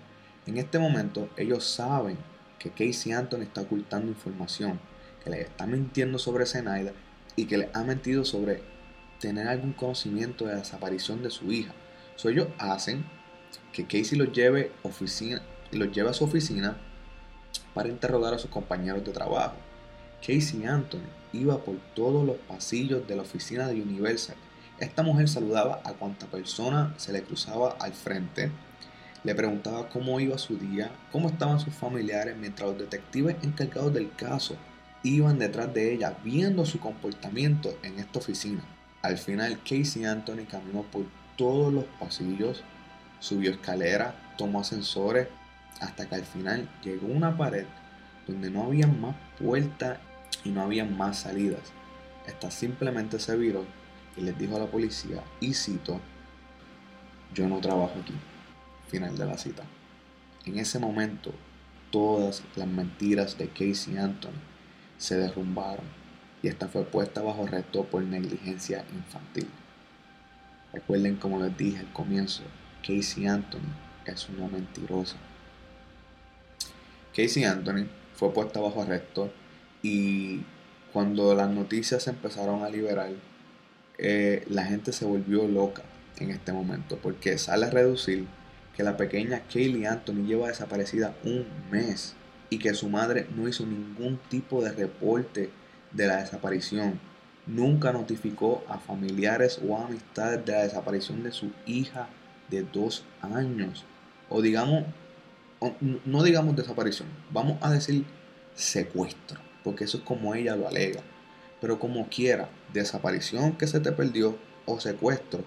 [0.47, 2.17] En este momento, ellos saben
[2.59, 4.81] que Casey Anthony está ocultando información,
[5.23, 6.93] que le está mintiendo sobre Zenaida
[7.37, 8.63] y que le ha mentido sobre
[9.21, 11.75] tener algún conocimiento de la desaparición de su hija.
[12.17, 13.05] So, ellos hacen
[13.73, 16.79] que Casey los lleve a su oficina
[17.75, 19.57] para interrogar a sus compañeros de trabajo.
[20.21, 24.37] Casey Anthony iba por todos los pasillos de la oficina de Universal.
[24.79, 28.51] Esta mujer saludaba a cuanta persona se le cruzaba al frente.
[29.25, 34.13] Le preguntaba cómo iba su día, cómo estaban sus familiares, mientras los detectives encargados del
[34.15, 34.57] caso
[35.05, 38.63] iban detrás de ella viendo su comportamiento en esta oficina.
[39.03, 41.05] Al final, Casey Anthony caminó por
[41.37, 42.63] todos los pasillos,
[43.19, 45.29] subió escaleras, tomó ascensores,
[45.81, 47.67] hasta que al final llegó una pared
[48.27, 49.99] donde no había más puertas
[50.45, 51.73] y no había más salidas.
[52.27, 53.65] Esta simplemente se viró
[54.17, 56.01] y les dijo a la policía, y cito,
[57.35, 58.15] yo no trabajo aquí.
[58.89, 59.63] Final de la cita.
[60.45, 61.33] En ese momento,
[61.91, 64.41] todas las mentiras de Casey Anthony
[64.99, 65.85] se derrumbaron
[66.43, 69.49] y esta fue puesta bajo arresto por negligencia infantil.
[70.73, 72.43] Recuerden como les dije al comienzo,
[72.87, 73.73] Casey Anthony
[74.05, 75.17] es una mentirosa.
[77.15, 79.31] Casey Anthony fue puesta bajo arresto
[79.83, 80.43] y
[80.93, 83.11] cuando las noticias se empezaron a liberar,
[83.99, 85.83] eh, la gente se volvió loca
[86.19, 88.27] en este momento porque sale a reducir
[88.77, 92.15] que la pequeña Kaylee Anthony lleva desaparecida un mes
[92.51, 95.51] y que su madre no hizo ningún tipo de reporte
[95.93, 97.01] de la desaparición.
[97.47, 102.09] Nunca notificó a familiares o amistades de la desaparición de su hija
[102.51, 103.85] de dos años.
[104.29, 104.85] O digamos,
[105.81, 108.05] no digamos desaparición, vamos a decir
[108.55, 111.03] secuestro, porque eso es como ella lo alega.
[111.61, 115.45] Pero como quiera, desaparición que se te perdió o secuestro,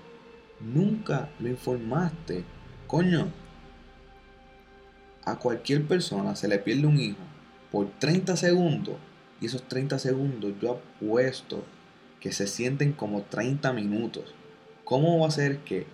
[0.61, 2.45] nunca lo informaste.
[2.87, 3.31] Coño,
[5.25, 7.17] a cualquier persona se le pierde un hijo
[7.71, 8.95] por 30 segundos
[9.41, 11.63] y esos 30 segundos yo apuesto
[12.19, 14.33] que se sienten como 30 minutos.
[14.83, 15.85] ¿Cómo va a ser que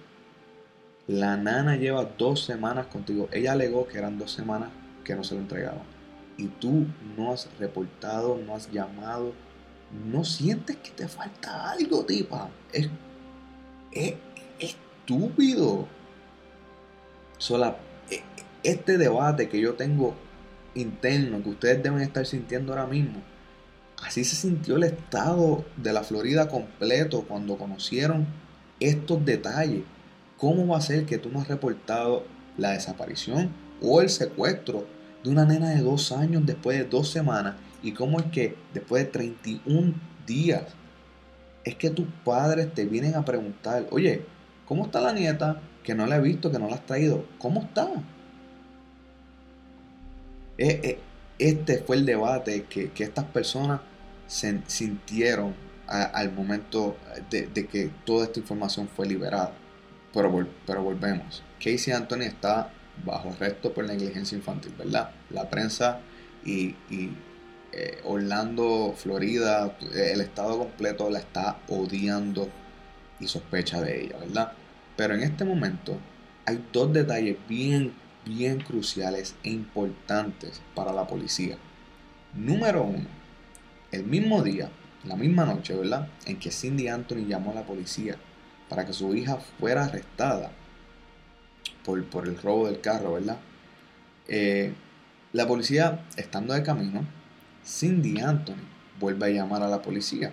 [1.08, 3.28] la nana lleva dos semanas contigo?
[3.32, 4.70] Ella alegó que eran dos semanas
[5.04, 5.84] que no se lo entregaban.
[6.38, 6.86] Y tú
[7.18, 9.34] no has reportado, no has llamado,
[10.06, 12.50] no sientes que te falta algo, tipa.
[12.72, 12.90] Es,
[13.92, 14.16] es
[14.60, 15.88] estúpido.
[17.38, 17.78] So, la-
[18.10, 18.24] e-
[18.64, 20.14] este debate que yo tengo
[20.76, 23.22] interno, que ustedes deben estar sintiendo ahora mismo,
[24.02, 28.26] así se sintió el estado de la Florida completo cuando conocieron
[28.80, 29.84] estos detalles.
[30.42, 32.26] ¿Cómo va a ser que tú no has reportado
[32.58, 34.88] la desaparición o el secuestro
[35.24, 37.58] de una nena de dos años después de dos semanas?
[37.84, 39.94] ¿Y cómo es que después de 31
[40.26, 40.64] días
[41.64, 44.26] es que tus padres te vienen a preguntar, oye,
[44.66, 45.62] ¿cómo está la nieta?
[45.84, 47.28] Que no la he visto, que no la has traído.
[47.38, 48.04] ¿Cómo está?
[50.58, 51.00] Eh, eh,
[51.38, 53.82] Este fue el debate que, que estas personas
[54.28, 55.56] sintieron
[55.88, 56.98] al momento
[57.30, 59.61] de que toda esta información fue liberada.
[60.14, 61.44] Pero, pero volvemos.
[61.60, 62.72] Casey Anthony está
[63.06, 65.12] bajo arresto por negligencia infantil, ¿verdad?
[65.30, 66.00] La prensa
[66.46, 66.76] y,
[67.72, 72.50] eh, Orlando, Florida, el estado completo la está odiando
[73.20, 74.54] y sospecha de ella, ¿verdad?
[74.98, 75.98] Pero en este momento
[76.46, 77.94] hay dos detalles bien,
[78.26, 81.58] bien cruciales e importantes para la policía.
[82.34, 83.08] Número uno,
[83.92, 84.70] el mismo día,
[85.06, 86.08] la misma noche, ¿verdad?
[86.26, 88.18] En que Cindy Anthony llamó a la policía
[88.72, 90.50] para que su hija fuera arrestada
[91.84, 93.38] por, por el robo del carro, ¿verdad?
[94.30, 94.74] Eh,
[95.34, 97.06] la policía, estando de camino,
[97.66, 98.64] Cindy Anthony
[98.98, 100.32] vuelve a llamar a la policía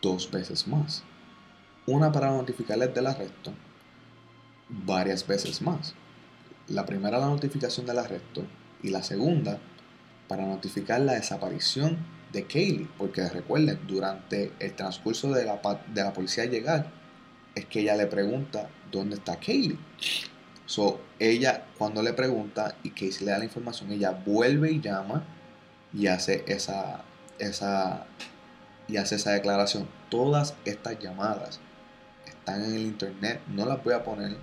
[0.00, 1.02] dos veces más.
[1.86, 3.52] Una para notificarles del arresto,
[4.70, 5.92] varias veces más.
[6.66, 8.42] La primera la notificación del arresto
[8.82, 9.58] y la segunda
[10.28, 11.98] para notificar la desaparición
[12.32, 15.60] de Kaylee, porque recuerden, durante el transcurso de la,
[15.92, 16.97] de la policía llegar,
[17.58, 19.78] es que ella le pregunta dónde está Kaylee.
[20.66, 25.24] So, ella, cuando le pregunta y Casey le da la información, ella vuelve y llama
[25.94, 27.02] y hace esa,
[27.38, 28.06] esa,
[28.86, 29.88] y hace esa declaración.
[30.10, 31.60] Todas estas llamadas
[32.26, 34.36] están en el internet, no las voy a poner,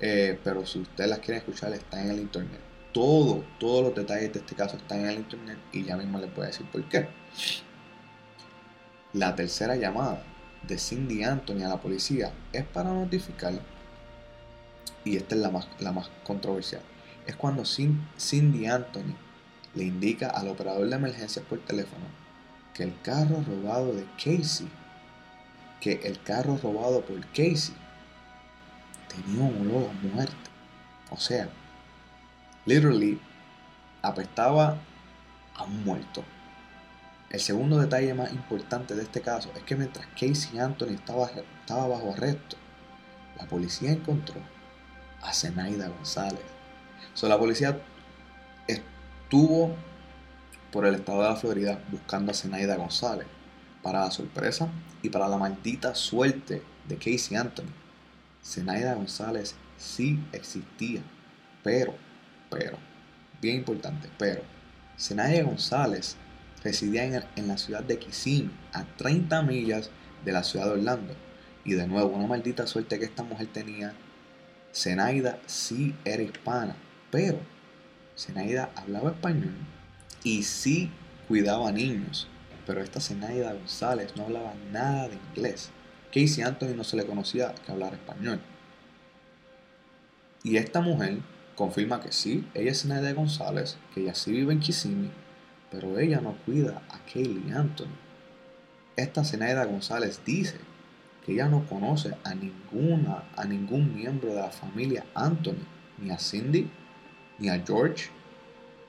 [0.00, 2.60] eh, pero si ustedes las quieren escuchar, están en el internet.
[2.92, 6.34] Todo, todos los detalles de este caso están en el internet y ya mismo les
[6.34, 7.08] voy a decir por qué.
[9.12, 10.24] La tercera llamada
[10.62, 13.54] de Cindy Anthony a la policía es para notificar,
[15.04, 16.82] y esta es la más, la más controversial,
[17.26, 19.14] es cuando Cin- Cindy Anthony
[19.74, 22.04] le indica al operador de emergencias por teléfono
[22.74, 24.68] que el carro robado de Casey,
[25.80, 27.74] que el carro robado por Casey
[29.08, 30.34] tenía un olor a muerte.
[31.10, 31.48] O sea,
[32.66, 33.20] literally
[34.02, 34.76] apestaba
[35.56, 36.22] a un muerto.
[37.30, 41.86] El segundo detalle más importante de este caso es que mientras Casey Anthony estaba, estaba
[41.86, 42.56] bajo arresto,
[43.38, 44.40] la policía encontró
[45.22, 46.42] a Zenaida González.
[47.14, 47.80] So, la policía
[48.66, 49.76] estuvo
[50.72, 53.26] por el estado de la Florida buscando a Zenaida González.
[53.80, 54.68] Para la sorpresa
[55.00, 57.72] y para la maldita suerte de Casey Anthony,
[58.44, 61.00] Zenaida González sí existía.
[61.62, 61.94] Pero,
[62.50, 62.76] pero,
[63.40, 64.42] bien importante, pero,
[64.98, 66.16] Zenaida González
[66.62, 67.04] residía
[67.36, 69.90] en, la ciudad de Kissimmee, a 30 millas
[70.24, 71.14] de la ciudad de Orlando.
[71.64, 73.94] Y de nuevo, una maldita suerte que esta mujer tenía.
[74.72, 76.76] Zenaida sí era hispana,
[77.10, 77.38] pero
[78.16, 79.54] Zenaida hablaba español
[80.22, 80.90] y sí
[81.28, 82.28] cuidaba niños.
[82.66, 85.70] Pero esta Zenaida González no hablaba nada de inglés.
[86.12, 88.40] Casey Anthony no se le conocía que hablara español.
[90.42, 91.18] Y esta mujer
[91.54, 95.10] confirma que sí, ella es Zenaida González, que ella sí vive en Kissimmee,
[95.70, 97.94] pero ella no cuida a Kaylee Anthony.
[98.96, 100.56] Esta Zenaida González dice
[101.24, 105.64] que ella no conoce a ninguna, a ningún miembro de la familia Anthony,
[105.98, 106.68] ni a Cindy,
[107.38, 108.10] ni a George,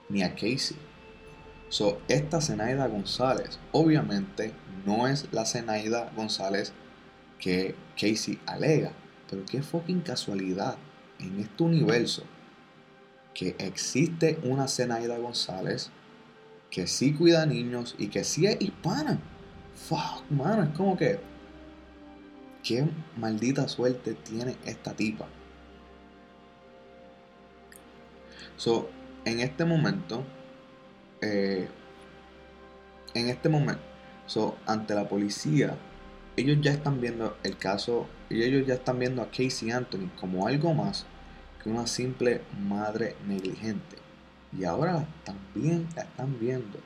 [0.10, 0.78] ni a Casey.
[1.70, 4.54] So, esta Zenaida González obviamente
[4.86, 6.74] no es la Zenaida González
[7.40, 8.92] que Casey alega,
[9.30, 10.76] pero qué fucking casualidad
[11.20, 12.24] en este universo
[13.34, 15.92] que existe una Zenaida González
[16.72, 19.20] que sí cuida niños y que sí es hispana.
[19.76, 21.20] Fuck, mano, es como que.
[22.64, 25.28] Qué maldita suerte tiene esta tipa.
[28.58, 28.90] So,
[29.26, 30.24] en este momento.
[31.22, 31.68] eh,
[33.14, 33.84] en este momento.
[34.26, 35.78] So, ante la policía.
[36.38, 38.08] Ellos ya están viendo el caso.
[38.30, 41.06] Y ellos ya están viendo a Casey Anthony como algo más
[41.62, 43.98] que una simple madre negligente.
[44.58, 46.80] Y ahora también la están viendo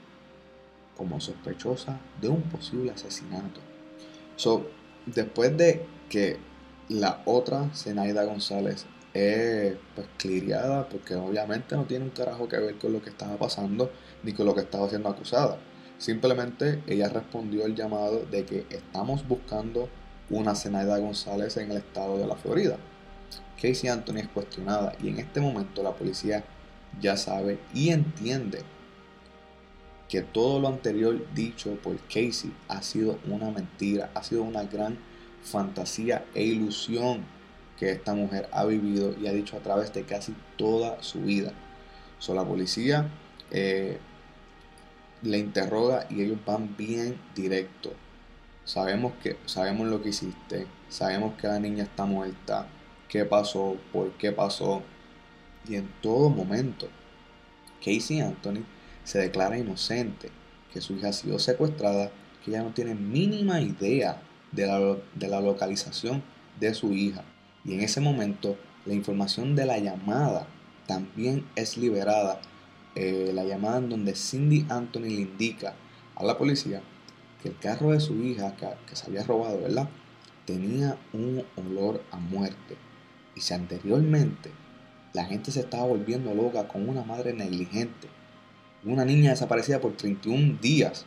[0.95, 3.59] como sospechosa de un posible asesinato.
[4.35, 4.67] So,
[5.05, 6.37] después de que
[6.89, 12.77] la otra Zenaida González es pues cliriada porque obviamente no tiene un carajo que ver
[12.77, 13.91] con lo que estaba pasando
[14.23, 15.57] ni con lo que estaba siendo acusada.
[15.97, 19.89] Simplemente ella respondió el llamado de que estamos buscando
[20.29, 22.77] una Zenaida González en el estado de la Florida.
[23.55, 26.43] Casey Anthony es cuestionada y en este momento la policía
[27.01, 28.63] ya sabe y entiende
[30.09, 34.97] que todo lo anterior dicho por Casey ha sido una mentira, ha sido una gran
[35.43, 37.25] fantasía e ilusión
[37.77, 41.51] que esta mujer ha vivido y ha dicho a través de casi toda su vida.
[42.19, 43.09] So, la policía
[43.51, 43.99] eh,
[45.21, 47.93] le interroga y ellos van bien directo.
[48.63, 52.67] Sabemos que sabemos lo que hiciste, sabemos que la niña está muerta,
[53.09, 54.81] qué pasó, por qué pasó.
[55.67, 56.87] Y en todo momento,
[57.79, 58.63] Casey Anthony
[59.03, 60.29] se declara inocente,
[60.73, 62.11] que su hija ha sido secuestrada,
[62.43, 66.23] que ella no tiene mínima idea de la, de la localización
[66.59, 67.23] de su hija.
[67.63, 70.47] Y en ese momento, la información de la llamada
[70.87, 72.39] también es liberada.
[72.95, 75.73] eh, la llamada en donde Cindy Anthony le indica
[76.15, 76.81] a la policía
[77.41, 79.89] que el carro de su hija que, que se había robado, ¿verdad?
[80.45, 82.77] Tenía un olor a muerte.
[83.35, 84.51] Y si anteriormente
[85.15, 88.09] la gente se estaba volviendo loca con una madre negligente,
[88.83, 91.05] una niña desaparecida por 31 días,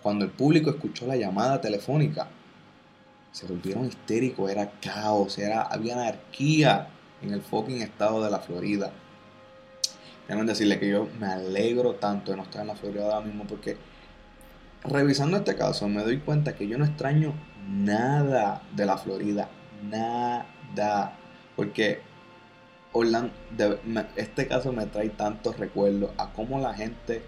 [0.00, 2.28] cuando el público escuchó la llamada telefónica,
[3.32, 6.88] se volvieron histéricos, era caos, era, había anarquía
[7.20, 8.92] en el fucking estado de la Florida.
[10.28, 13.44] Déjenme decirle que yo me alegro tanto de no estar en la Florida ahora mismo
[13.44, 13.76] porque
[14.84, 17.34] revisando este caso me doy cuenta que yo no extraño
[17.68, 19.48] nada de la Florida,
[19.82, 20.46] nada,
[21.56, 22.11] porque
[22.92, 23.32] Orlando,
[24.16, 27.22] este caso me trae tantos recuerdos a cómo la gente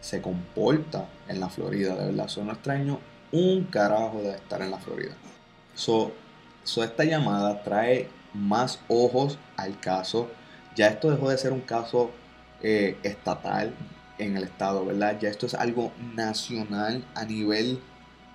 [0.00, 2.28] se comporta en la Florida, de verdad.
[2.28, 3.00] So, no extraño
[3.32, 5.14] un carajo de estar en la Florida.
[5.74, 6.12] So,
[6.64, 10.30] so esta llamada trae más ojos al caso.
[10.74, 12.10] Ya esto dejó de ser un caso
[12.62, 13.74] eh, estatal
[14.18, 15.18] en el estado, ¿verdad?
[15.20, 17.80] Ya esto es algo nacional a nivel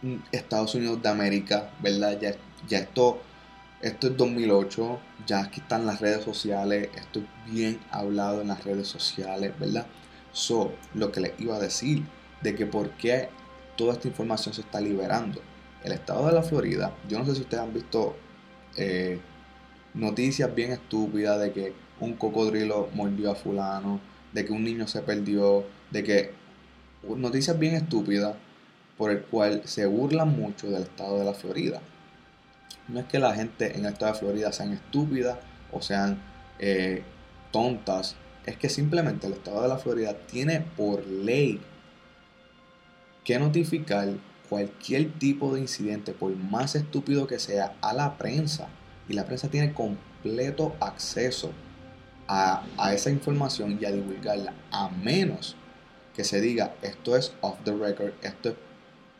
[0.02, 2.20] mm, Estados Unidos de América, ¿verdad?
[2.20, 2.36] Ya,
[2.68, 3.22] ya esto,
[3.82, 8.64] esto es 2008, ya aquí están las redes sociales, esto es bien hablado en las
[8.64, 9.88] redes sociales, ¿verdad?
[10.32, 12.04] So, lo que les iba a decir,
[12.42, 13.30] de que por qué
[13.76, 15.42] toda esta información se está liberando.
[15.84, 18.16] El estado de la Florida, yo no sé si ustedes han visto
[18.78, 19.20] eh,
[19.94, 24.00] noticias bien estúpidas de que un cocodrilo mordió a fulano,
[24.32, 26.32] de que un niño se perdió, de que
[27.04, 28.36] noticias bien estúpidas
[28.98, 31.82] por el cual se burlan mucho del estado de la Florida.
[32.88, 35.38] No es que la gente en el estado de Florida sean estúpidas
[35.72, 36.22] o sean
[36.60, 37.04] eh,
[37.52, 41.62] tontas, es que simplemente el estado de la Florida tiene por ley
[43.24, 44.10] que notificar
[44.50, 48.68] cualquier tipo de incidente, por más estúpido que sea, a la prensa.
[49.08, 51.52] Y la prensa tiene completo acceso
[52.28, 55.56] a, esa información y a divulgarla, a menos
[56.16, 58.56] que se diga esto es off the record, esto es,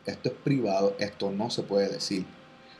[0.06, 2.24] esto es privado, esto no se puede decir.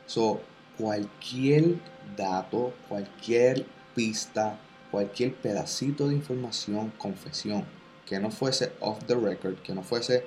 [0.07, 0.41] So,
[0.83, 1.77] cualquier
[2.17, 3.65] dato, cualquier
[3.95, 4.59] pista,
[4.91, 7.65] cualquier pedacito de información, confesión,
[8.05, 10.25] que no fuese off the record, que no fuese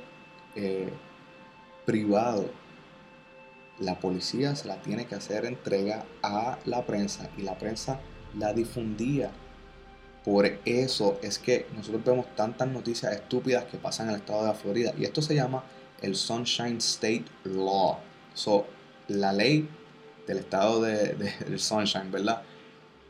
[0.55, 0.93] eh,
[1.85, 2.49] privado,
[3.79, 7.99] la policía se la tiene que hacer entrega a la prensa y la prensa
[8.39, 9.31] la difundía.
[10.23, 14.47] Por eso es que nosotros vemos tantas noticias estúpidas que pasan en el estado de
[14.47, 14.93] la Florida.
[14.97, 15.65] Y esto se llama
[16.01, 17.97] el Sunshine State Law.
[18.33, 18.65] So,
[19.09, 19.67] la ley
[20.27, 22.41] del estado de, de- del Sunshine, ¿verdad?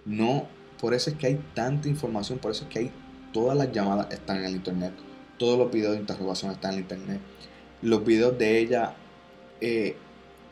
[0.06, 0.48] No,
[0.80, 2.92] por eso es que hay tanta información, por eso es que hay
[3.34, 4.94] todas las llamadas están en el internet,
[5.38, 7.22] todos los videos de interrogación están en el internet,
[7.82, 8.96] los videos de ella
[9.62, 9.98] eh,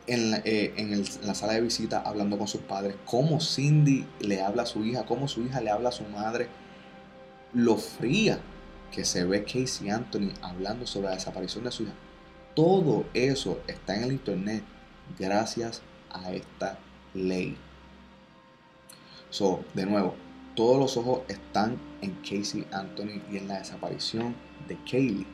[0.06, 4.06] en, la, eh, en en la sala de visita hablando con sus padres, cómo Cindy
[4.20, 6.48] le habla a su hija, cómo su hija le habla a su madre,
[7.52, 8.40] lo fría
[8.92, 11.92] que se ve Casey Anthony hablando sobre la desaparición de su hija.
[12.54, 14.62] Todo eso está en el internet
[15.18, 15.82] gracias a
[16.32, 16.78] esta
[17.14, 17.56] ley.
[19.30, 20.14] So, de nuevo,
[20.54, 24.34] todos los ojos están en Casey Anthony y en la desaparición
[24.68, 25.26] de Kaylee.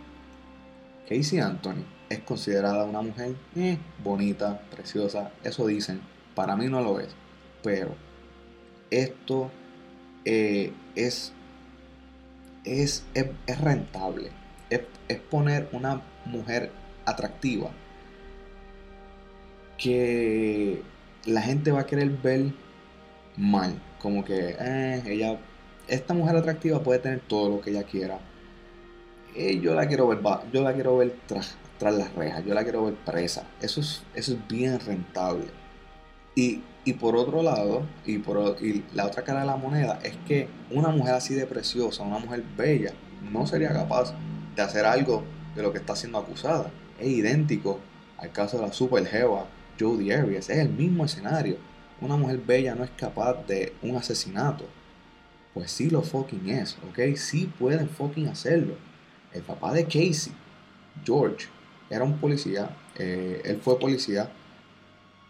[1.08, 6.00] Casey Anthony es considerada una mujer eh, bonita, preciosa, eso dicen.
[6.34, 7.08] Para mí no lo es,
[7.62, 7.94] pero
[8.90, 9.50] esto
[10.24, 11.32] eh, es,
[12.64, 14.30] es, es, es rentable.
[14.70, 16.70] Es, es poner una mujer
[17.04, 17.70] atractiva
[19.80, 20.82] que
[21.24, 22.52] la gente va a querer ver
[23.36, 23.80] mal.
[23.98, 25.38] Como que eh, ella,
[25.88, 28.18] esta mujer atractiva puede tener todo lo que ella quiera.
[29.62, 30.18] Yo la quiero ver,
[30.52, 33.44] yo la quiero ver tras, las rejas, yo la quiero ver presa.
[33.60, 35.46] Eso es, eso es bien rentable.
[36.34, 40.16] Y, y por otro lado, y, por, y la otra cara de la moneda es
[40.26, 42.92] que una mujer así de preciosa, una mujer bella,
[43.32, 44.14] no sería capaz
[44.56, 45.22] de hacer algo
[45.54, 46.70] de lo que está siendo acusada.
[46.98, 47.78] Es idéntico
[48.18, 49.46] al caso de la super jeva
[49.80, 50.50] Jodie Arias.
[50.50, 51.56] Es el mismo escenario.
[52.02, 54.64] una mujer bella no es capaz de un asesinato.
[55.54, 57.16] Pues sí lo fucking es, ¿ok?
[57.16, 58.74] Sí pueden fucking hacerlo.
[59.32, 60.32] El papá de Casey,
[61.04, 61.48] George,
[61.88, 64.30] era un policía, eh, él fue policía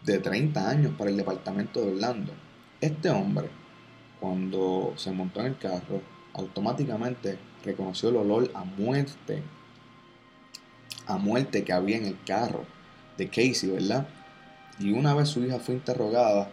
[0.05, 2.32] de 30 años para el departamento de Orlando.
[2.80, 3.48] Este hombre,
[4.20, 6.03] cuando se montó en el carro,
[6.34, 9.42] automáticamente reconoció el olor a muerte,
[11.07, 12.64] a muerte que había en el carro
[13.16, 14.07] de Casey, ¿verdad?
[14.81, 16.51] Y una vez su hija fue interrogada,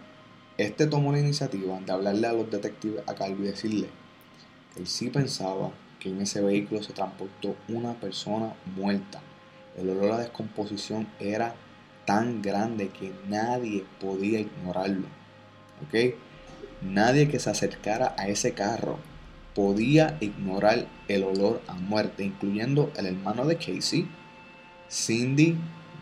[0.58, 3.88] este tomó la iniciativa de hablarle a los detectives acá y decirle
[4.74, 9.22] que él sí pensaba que en ese vehículo se transportó una persona muerta.
[9.78, 11.56] El olor a descomposición era
[12.06, 15.08] tan grande que nadie podía ignorarlo.
[15.86, 16.16] ¿Ok?
[16.82, 19.00] Nadie que se acercara a ese carro
[19.56, 24.08] podía ignorar el olor a muerte, incluyendo el hermano de Casey,
[24.90, 25.58] Cindy,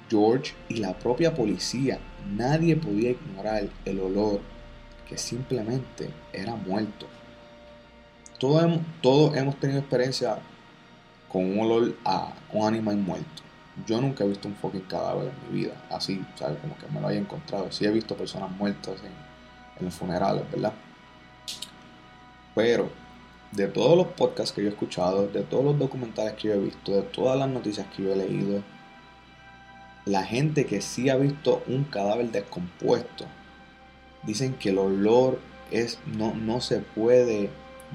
[0.09, 1.99] George y la propia policía.
[2.26, 4.41] Nadie podía ignorar el olor
[5.07, 7.05] que simplemente era muerto.
[8.39, 10.38] Todos hemos, todos hemos tenido experiencia
[11.32, 13.43] con un olor a un animal muerto.
[13.86, 16.57] Yo nunca he visto un fucking cadáver en mi vida, así, ¿sabes?
[16.59, 17.71] Como que me lo haya encontrado.
[17.71, 19.11] Sí he visto personas muertas en,
[19.80, 20.73] en los funerales, ¿verdad?
[22.55, 22.89] Pero
[23.51, 26.59] de todos los podcasts que yo he escuchado, de todos los documentales que yo he
[26.59, 28.63] visto, de todas las noticias que yo he leído,
[30.06, 33.26] la gente que sí ha visto un cadáver descompuesto,
[34.24, 35.39] dicen que el olor
[35.72, 37.49] es, no, no se puede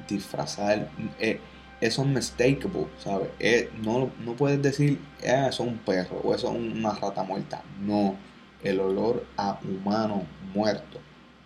[0.09, 0.91] disfrazar,
[1.21, 1.41] eh,
[1.81, 3.29] es unmistakable, ¿sabes?
[3.39, 7.23] Eh, no, no puedes decir, eh, eso es un perro o eso es una rata
[7.23, 7.63] muerta.
[7.81, 8.17] No,
[8.63, 10.99] el olor a humano muerto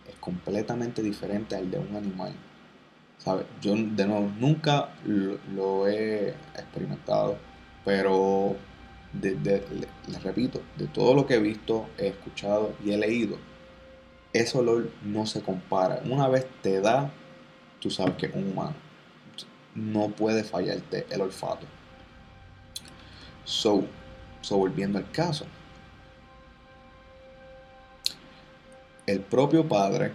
[0.09, 2.33] es completamente diferente al de un animal.
[3.19, 3.47] ¿Sabes?
[3.63, 7.39] Yo de nuevo nunca lo he experimentado,
[7.85, 8.57] pero
[9.21, 12.99] de- de- le- les repito, de todo lo que he visto, he escuchado y he
[12.99, 13.37] leído,
[14.33, 16.01] ese olor no se compara.
[16.05, 17.11] Una vez te da,
[17.81, 18.75] tú sabes que un humano.
[19.75, 21.67] No puede fallarte el olfato.
[23.45, 23.85] So,
[24.41, 25.47] so volviendo al caso.
[29.07, 30.13] El propio padre,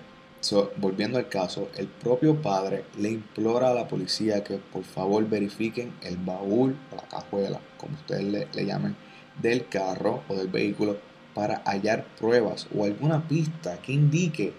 [0.78, 5.94] volviendo al caso, el propio padre le implora a la policía que por favor verifiquen
[6.02, 8.96] el baúl o la cajuela, como ustedes le, llamen,
[9.42, 10.98] del carro o del vehículo
[11.34, 14.54] para hallar pruebas o alguna pista que indique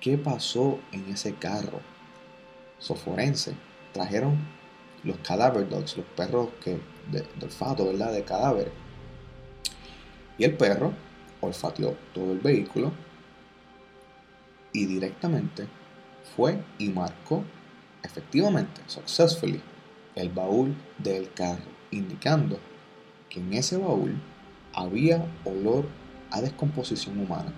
[0.00, 1.80] qué pasó en ese carro.
[2.78, 3.54] So, forense
[3.92, 4.38] trajeron
[5.04, 8.12] los cadaver dogs, los perros que, de, de olfato, ¿verdad?
[8.12, 8.72] De cadáveres.
[10.36, 10.92] Y el perro
[11.40, 12.92] olfateó todo el vehículo
[14.72, 15.66] y directamente
[16.36, 17.44] fue y marcó
[18.02, 19.60] efectivamente, successfully,
[20.14, 22.58] el baúl del carro, indicando
[23.28, 24.20] que en ese baúl
[24.74, 25.86] había olor
[26.30, 27.52] a descomposición humana.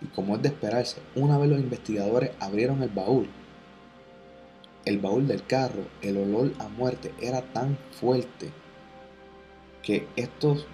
[0.00, 3.28] Y como es de esperarse, una vez los investigadores abrieron el baúl,
[4.84, 8.50] el baúl del carro, el olor a muerte era tan fuerte
[9.82, 10.66] que estos,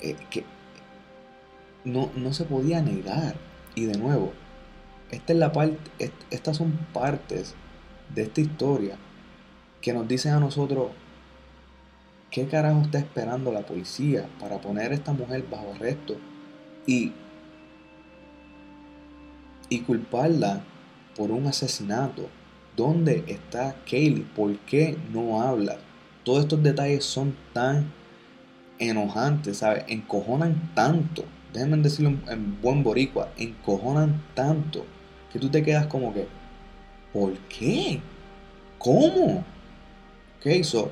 [0.00, 0.44] eh, que
[1.84, 3.36] no, no se podía negar.
[3.74, 4.32] Y de nuevo,
[5.10, 7.54] esta es la parte, est- estas son partes
[8.14, 8.96] de esta historia
[9.80, 10.88] que nos dicen a nosotros
[12.30, 16.16] qué carajo está esperando la policía para poner a esta mujer bajo arresto
[16.86, 17.12] y,
[19.68, 20.62] y culparla
[21.16, 22.28] por un asesinato.
[22.76, 24.26] ¿Dónde está Kaylee?
[24.34, 25.76] ¿Por qué no habla?
[26.24, 27.92] Todos estos detalles son tan
[28.78, 29.84] enojantes, ¿sabes?
[29.86, 31.24] Encojonan tanto.
[31.54, 33.30] Déjenme decirlo en, en buen boricua.
[33.38, 34.84] Encojonan tanto
[35.32, 36.26] que tú te quedas como que,
[37.12, 38.00] ¿por qué?
[38.78, 39.44] ¿Cómo?
[40.38, 40.90] Ok, so.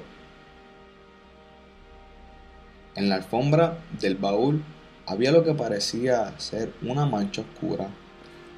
[2.94, 4.62] En la alfombra del baúl
[5.06, 7.88] había lo que parecía ser una mancha oscura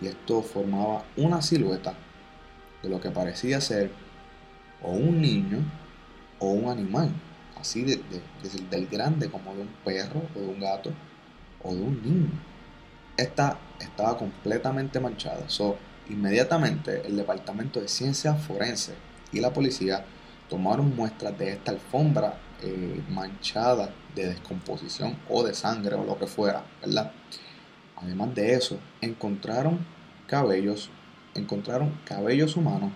[0.00, 1.94] y esto formaba una silueta
[2.82, 3.90] de lo que parecía ser
[4.82, 5.58] o un niño
[6.38, 7.10] o un animal,
[7.58, 8.02] así de,
[8.70, 10.90] del grande como de un perro o de un gato
[11.64, 12.30] o de un niño.
[13.16, 15.48] Esta estaba completamente manchada.
[15.48, 15.76] So,
[16.08, 18.94] inmediatamente el departamento de ciencias forenses
[19.32, 20.04] y la policía
[20.48, 26.26] tomaron muestras de esta alfombra eh, manchada de descomposición o de sangre o lo que
[26.26, 27.12] fuera, ¿verdad?
[27.96, 29.84] Además de eso, encontraron
[30.26, 30.90] cabellos,
[31.34, 32.92] encontraron cabellos humanos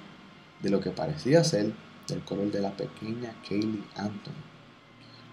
[0.60, 1.72] de lo que parecía ser
[2.06, 4.57] del color de la pequeña Kaylee Anthony.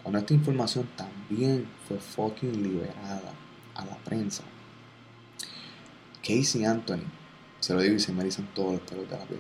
[0.06, 3.34] Cuando esta información también fue fucking liberada
[3.74, 4.44] a la prensa.
[6.22, 7.02] Casey Anthony,
[7.60, 9.40] se lo digo y se me dicen todos los pelos de la piel.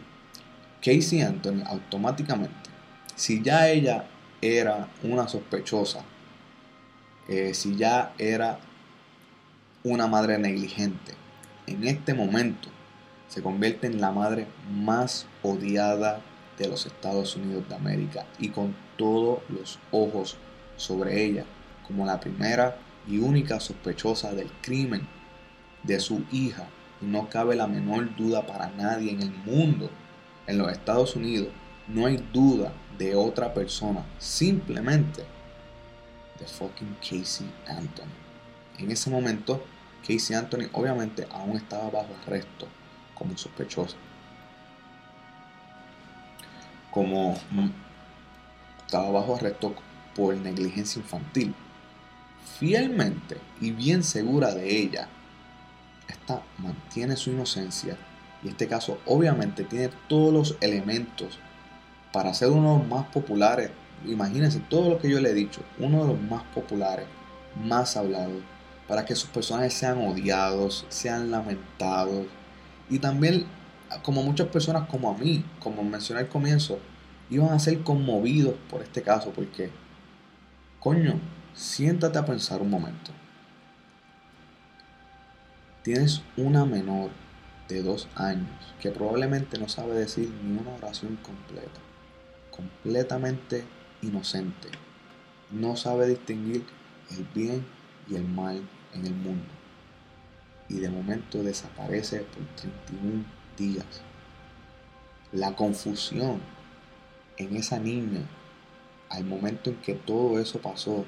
[0.81, 2.71] Casey Anthony automáticamente,
[3.15, 4.07] si ya ella
[4.41, 6.03] era una sospechosa,
[7.27, 8.57] eh, si ya era
[9.83, 11.13] una madre negligente,
[11.67, 12.69] en este momento
[13.27, 16.21] se convierte en la madre más odiada
[16.57, 20.39] de los Estados Unidos de América y con todos los ojos
[20.77, 21.45] sobre ella
[21.87, 25.07] como la primera y única sospechosa del crimen
[25.83, 26.67] de su hija.
[27.01, 29.89] Y no cabe la menor duda para nadie en el mundo,
[30.47, 31.49] en los Estados Unidos,
[31.87, 35.23] no hay duda de otra persona, simplemente
[36.39, 38.05] de fucking Casey Anthony.
[38.79, 39.63] En ese momento,
[40.01, 42.67] Casey Anthony obviamente aún estaba bajo arresto
[43.13, 43.95] como sospechosa.
[46.91, 47.69] Como mm,
[48.85, 49.75] estaba bajo arresto
[50.15, 51.53] por negligencia infantil.
[52.59, 55.09] Fielmente y bien segura de ella,
[56.07, 57.97] esta mantiene su inocencia
[58.43, 61.39] y este caso obviamente tiene todos los elementos
[62.13, 63.71] para ser uno de los más populares.
[64.05, 67.07] Imagínense todo lo que yo le he dicho, uno de los más populares,
[67.63, 68.43] más hablados,
[68.87, 72.27] para que sus personajes sean odiados, sean lamentados
[72.89, 73.45] y también
[74.03, 76.79] como muchas personas como a mí, como mencioné al comienzo,
[77.29, 79.71] iban a ser conmovidos por este caso porque,
[80.85, 81.19] coño,
[81.55, 83.09] siéntate a pensar un momento.
[85.81, 87.09] Tienes una menor
[87.67, 91.79] de dos años que probablemente no sabe decir ni una oración completa,
[92.51, 93.63] completamente
[94.03, 94.67] inocente,
[95.49, 96.63] no sabe distinguir
[97.17, 97.65] el bien
[98.07, 98.61] y el mal
[98.93, 99.51] en el mundo
[100.69, 103.25] y de momento desaparece por 31
[103.57, 104.03] días.
[105.31, 106.41] La confusión
[107.37, 108.21] en esa niña
[109.15, 111.05] al momento en que todo eso pasó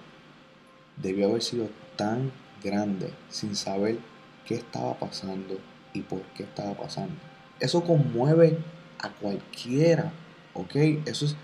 [0.95, 2.31] debió haber sido tan
[2.63, 3.99] grande sin saber
[4.45, 5.59] qué estaba pasando
[5.93, 7.15] y por qué estaba pasando.
[7.59, 8.57] Eso conmueve
[8.99, 10.13] a cualquiera,
[10.53, 10.75] ¿ok?
[11.05, 11.35] Eso es...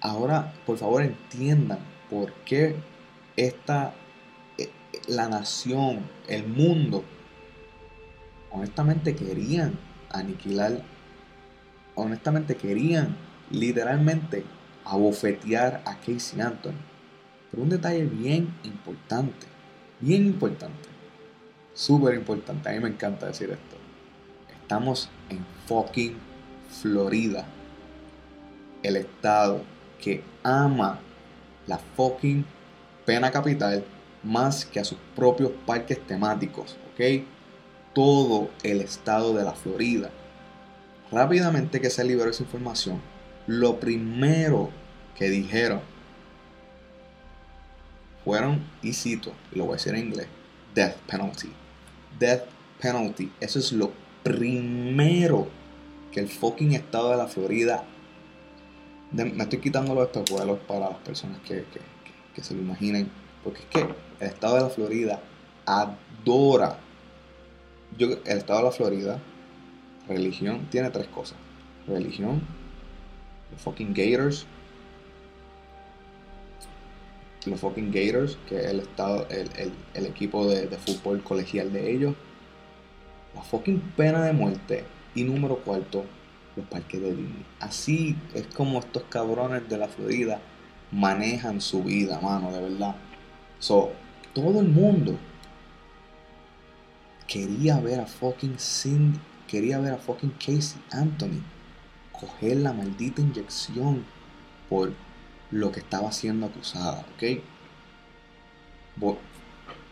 [0.00, 1.78] Ahora, por favor, entiendan
[2.10, 2.76] por qué
[3.36, 3.92] esta,
[4.58, 4.70] eh,
[5.08, 7.02] la nación, el mundo,
[8.52, 9.78] honestamente querían
[10.10, 10.82] aniquilar,
[11.96, 13.16] honestamente querían
[13.50, 14.44] literalmente
[14.84, 16.80] abofetear a Casey Anthony.
[17.50, 19.46] Pero un detalle bien importante,
[20.00, 20.88] bien importante,
[21.72, 23.76] súper importante, a mí me encanta decir esto.
[24.60, 26.16] Estamos en fucking
[26.68, 27.46] Florida,
[28.82, 29.62] el estado
[30.00, 30.98] que ama
[31.66, 32.44] la fucking
[33.06, 33.84] pena capital
[34.22, 37.24] más que a sus propios parques temáticos, ¿ok?
[37.94, 40.10] Todo el estado de la Florida.
[41.12, 43.00] Rápidamente que se liberó esa información,
[43.46, 44.70] lo primero
[45.16, 45.80] que dijeron
[48.24, 50.26] fueron, y cito, y lo voy a decir en inglés,
[50.74, 51.50] death penalty.
[52.18, 52.44] Death
[52.80, 53.30] penalty.
[53.40, 53.92] Eso es lo
[54.22, 55.48] primero
[56.10, 57.84] que el fucking estado de la Florida.
[59.12, 61.80] me estoy quitando los espejuelos para las personas que, que,
[62.34, 63.10] que se lo imaginen.
[63.42, 63.80] Porque es que
[64.20, 65.20] el estado de la Florida
[65.66, 66.78] adora.
[67.98, 69.20] Yo, el estado de la Florida,
[70.08, 71.36] religión, tiene tres cosas.
[71.86, 72.42] Religión,
[73.54, 74.46] los fucking Gators,
[77.46, 82.14] los fucking Gators, que es el, estado, el, equipo de, fútbol colegial de ellos,
[83.34, 84.84] la fucking pena de muerte
[85.14, 86.04] y número cuarto,
[86.56, 87.46] los parques de Disney.
[87.60, 90.40] Así es como estos cabrones de la Florida
[90.90, 92.96] manejan su vida, mano, de verdad.
[93.58, 93.92] So,
[94.32, 95.16] todo el mundo
[97.26, 101.53] quería ver a fucking Cindy, quería ver a fucking Casey Anthony
[102.24, 104.04] coger la maldita inyección
[104.68, 104.92] por
[105.50, 107.40] lo que estaba siendo acusada, ¿ok?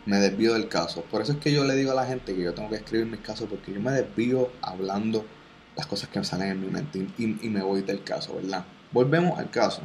[0.05, 1.01] me desvío del caso.
[1.03, 3.05] Por eso es que yo le digo a la gente que yo tengo que escribir
[3.05, 5.25] mis casos porque yo me desvío hablando
[5.75, 8.65] las cosas que me salen en mi mente y, y me voy del caso, ¿verdad?
[8.91, 9.81] Volvemos al caso.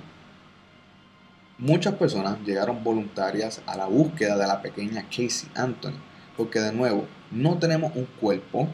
[1.59, 5.99] Muchas personas llegaron voluntarias a la búsqueda de la pequeña Casey Anthony,
[6.37, 8.69] porque de nuevo, no tenemos un cuerpo,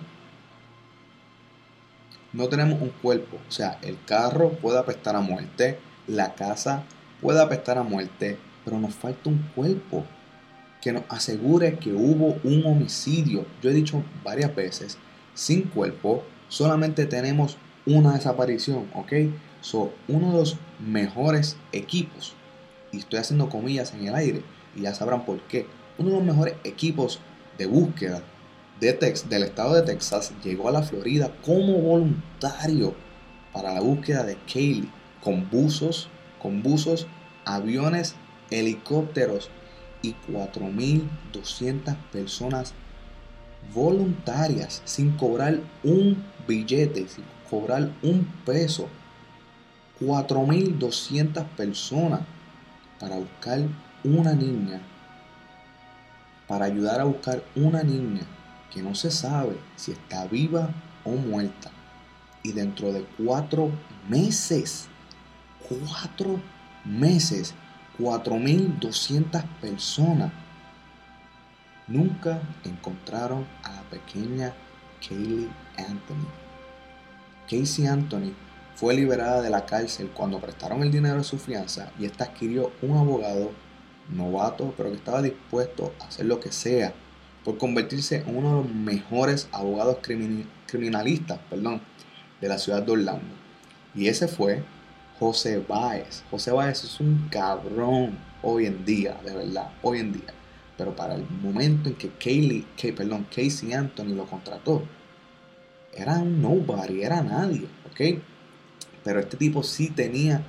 [2.34, 6.82] no tenemos un cuerpo, o sea, el carro puede apestar a muerte, la casa
[7.22, 10.04] puede apestar a muerte, pero nos falta un cuerpo
[10.82, 13.46] que nos asegure que hubo un homicidio.
[13.62, 14.98] Yo he dicho varias veces,
[15.32, 17.56] sin cuerpo, solamente tenemos
[17.86, 19.12] una desaparición, ¿ok?
[19.60, 22.34] So, uno de los mejores equipos
[22.94, 24.42] y estoy haciendo comillas en el aire,
[24.76, 25.66] y ya sabrán por qué.
[25.98, 27.20] Uno de los mejores equipos
[27.58, 28.22] de búsqueda
[28.80, 32.94] de Tex del estado de Texas llegó a la Florida como voluntario
[33.52, 34.90] para la búsqueda de Kaylee,
[35.22, 36.08] con buzos,
[36.42, 37.06] con buzos,
[37.44, 38.16] aviones,
[38.50, 39.48] helicópteros
[40.02, 42.74] y 4.200 personas
[43.72, 48.88] voluntarias sin cobrar un billete, sin cobrar un peso.
[50.00, 52.22] 4.200 personas
[52.98, 53.60] para buscar
[54.02, 54.82] una niña,
[56.48, 58.22] para ayudar a buscar una niña
[58.74, 60.68] que no se sabe si está viva
[61.04, 61.70] o muerta.
[62.42, 63.70] Y dentro de cuatro
[64.08, 64.88] meses,
[65.68, 66.40] cuatro
[66.84, 67.54] meses,
[67.98, 70.32] 4.200 personas
[71.86, 74.52] nunca encontraron a la pequeña
[75.06, 75.48] Kaylee
[75.78, 76.26] Anthony.
[77.48, 78.32] Casey Anthony
[78.74, 82.72] fue liberada de la cárcel cuando prestaron el dinero de su fianza y esta adquirió
[82.82, 83.52] un abogado
[84.10, 86.92] novato, pero que estaba dispuesto a hacer lo que sea
[87.44, 91.80] por convertirse en uno de los mejores abogados crimin- criminalistas perdón,
[92.40, 93.34] de la ciudad de Orlando.
[93.94, 94.62] Y ese fue
[95.18, 96.24] José Báez.
[96.30, 100.32] José Báez es un cabrón hoy en día, de verdad, hoy en día.
[100.76, 104.82] Pero para el momento en que Kaylee, Kay- perdón, Casey Anthony lo contrató,
[105.92, 108.20] era un nobody, era nadie, ¿ok?
[109.04, 110.42] Pero este tipo sí tenía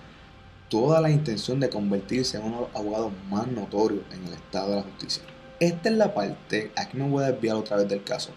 [0.69, 4.71] toda la intención de convertirse en uno de los abogados más notorios en el estado
[4.71, 5.23] de la justicia.
[5.59, 8.31] Esta es la parte, aquí me voy a desviar otra vez del caso.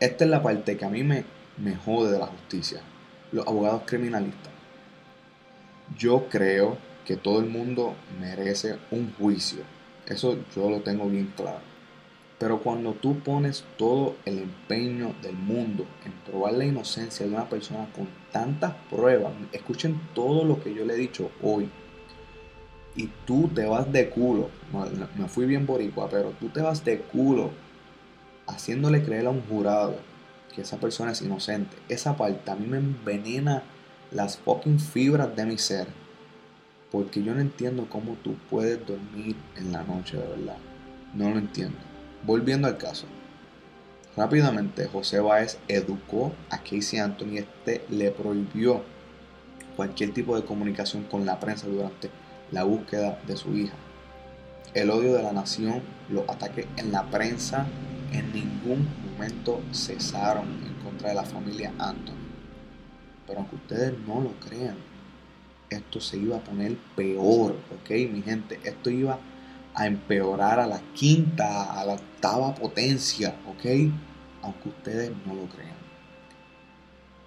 [0.00, 1.24] Esta es la parte que a mí me,
[1.58, 2.80] me jode de la justicia.
[3.30, 4.50] Los abogados criminalistas.
[5.98, 9.64] Yo creo que todo el mundo merece un juicio.
[10.06, 11.60] Eso yo lo tengo bien claro.
[12.38, 17.50] Pero cuando tú pones todo el empeño del mundo en probar la inocencia de una
[17.50, 21.68] persona con tantas pruebas, escuchen todo lo que yo le he dicho hoy,
[22.94, 24.50] y tú te vas de culo,
[25.18, 27.50] me fui bien boricua, pero tú te vas de culo
[28.46, 29.96] haciéndole creer a un jurado
[30.54, 31.76] que esa persona es inocente.
[31.88, 33.62] Esa parte a mí me envenena
[34.10, 35.86] las fucking fibras de mi ser.
[36.90, 40.58] Porque yo no entiendo cómo tú puedes dormir en la noche, de verdad.
[41.14, 41.78] No lo entiendo.
[42.24, 43.06] Volviendo al caso.
[44.14, 47.38] Rápidamente, José Báez educó a Casey Anthony.
[47.38, 48.82] Este le prohibió
[49.74, 52.10] cualquier tipo de comunicación con la prensa durante
[52.52, 53.74] la búsqueda de su hija.
[54.74, 57.66] El odio de la nación, los ataques en la prensa
[58.12, 62.14] en ningún momento cesaron en contra de la familia Anthony.
[63.26, 64.76] Pero aunque ustedes no lo crean,
[65.70, 67.90] esto se iba a poner peor, ¿ok?
[68.10, 69.18] Mi gente, esto iba
[69.74, 73.90] a empeorar a la quinta, a la octava potencia, ¿ok?
[74.42, 75.72] Aunque ustedes no lo crean.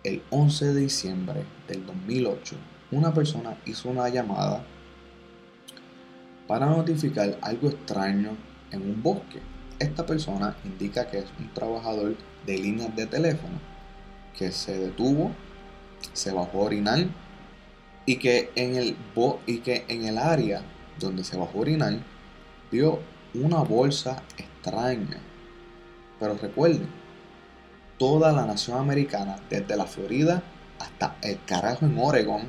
[0.03, 2.55] El 11 de diciembre del 2008,
[2.91, 4.63] una persona hizo una llamada
[6.47, 8.37] para notificar algo extraño
[8.71, 9.39] en un bosque.
[9.79, 12.15] Esta persona indica que es un trabajador
[12.45, 13.59] de líneas de teléfono
[14.37, 15.31] que se detuvo,
[16.13, 17.05] se bajó a orinar
[18.05, 20.61] y que en el, bo y que en el área
[20.99, 21.97] donde se bajó a orinar
[22.71, 22.99] vio
[23.33, 25.17] una bolsa extraña.
[26.19, 26.87] Pero recuerden,
[27.97, 30.43] toda la nación americana, desde la Florida
[30.79, 32.43] hasta el carajo en Oregon,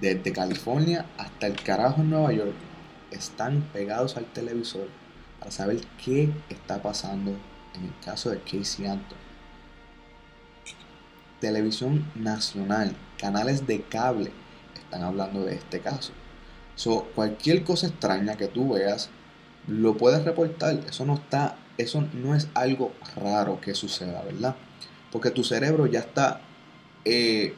[0.00, 2.54] desde California hasta el carajo en Nueva York,
[3.10, 4.88] están pegados al televisor
[5.38, 7.30] para saber qué está pasando
[7.74, 9.16] en el caso de Casey Anthony.
[11.40, 14.32] Televisión nacional, canales de cable
[14.90, 16.12] están hablando de este caso.
[16.74, 19.08] So, cualquier cosa extraña que tú veas,
[19.68, 20.80] lo puedes reportar.
[20.88, 24.56] Eso no está, eso no es algo raro que suceda, ¿verdad?
[25.12, 26.40] Porque tu cerebro ya está,
[27.04, 27.54] eh,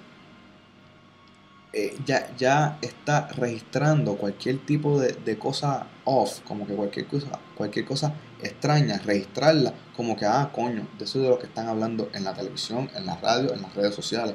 [1.72, 7.38] eh, ya, ya está registrando cualquier tipo de, de cosa off, como que cualquier cosa,
[7.56, 11.68] cualquier cosa extraña, registrarla como que, ah, coño, de eso es de lo que están
[11.68, 14.34] hablando en la televisión, en la radio, en las redes sociales.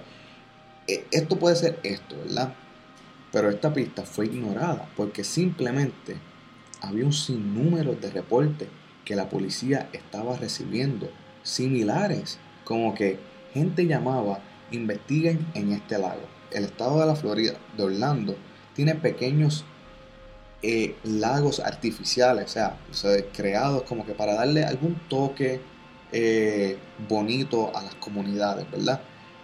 [0.87, 2.53] Eh, esto puede ser esto, ¿verdad?
[3.31, 6.17] Pero esta pista fue ignorada porque simplemente
[6.81, 8.69] había un sinnúmero de reportes
[9.03, 11.09] que la policía estaba recibiendo
[11.43, 13.19] similares, como que
[13.53, 14.39] gente llamaba,
[14.71, 16.36] investiguen en este lago.
[16.51, 18.35] El estado de la Florida, de Orlando,
[18.75, 19.65] tiene pequeños
[20.63, 25.61] eh, lagos artificiales, o sea, creados como que para darle algún toque
[26.11, 26.77] eh,
[27.07, 29.01] bonito a las comunidades, ¿verdad?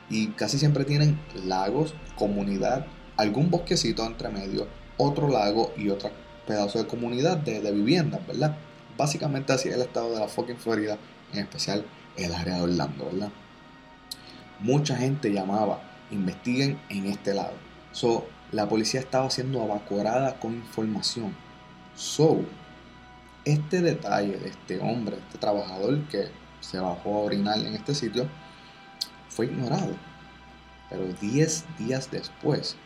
[0.10, 2.88] Y casi siempre tienen lagos, comunidad,
[3.18, 6.10] algún bosquecito entre medio, otro lago y otro
[6.48, 8.58] pedazo de comunidad de, de viviendas, ¿verdad?
[8.98, 10.98] Básicamente así es el estado de la fucking Florida,
[11.32, 11.86] en especial
[12.18, 13.30] el área de Orlando, ¿verdad?
[14.60, 15.82] Mucha gente llamaba,
[16.14, 17.54] investiguen en este lado.
[17.92, 21.36] So, la policía estaba siendo evacuada con información.
[21.96, 22.42] So,
[23.46, 26.28] este detalle de este hombre, este trabajador que
[26.62, 28.28] se bajó a orinar en este sitio,
[29.30, 29.96] fue ignorado.
[30.90, 32.78] Pero 10 días después,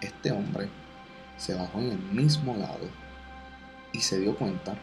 [0.00, 0.68] este hombre
[1.38, 2.88] se bajó en el mismo lado
[3.92, 4.74] y se dio cuenta,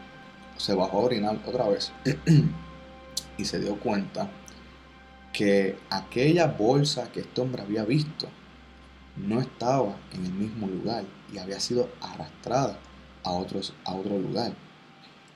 [0.57, 1.91] se bajó a orinar otra vez
[3.37, 4.29] y se dio cuenta
[5.39, 8.27] que aquella bolsa que este hombre había visto
[9.15, 12.77] no estaba en el mismo lugar y había sido arrastrada
[13.23, 14.51] a, otros, a otro lugar.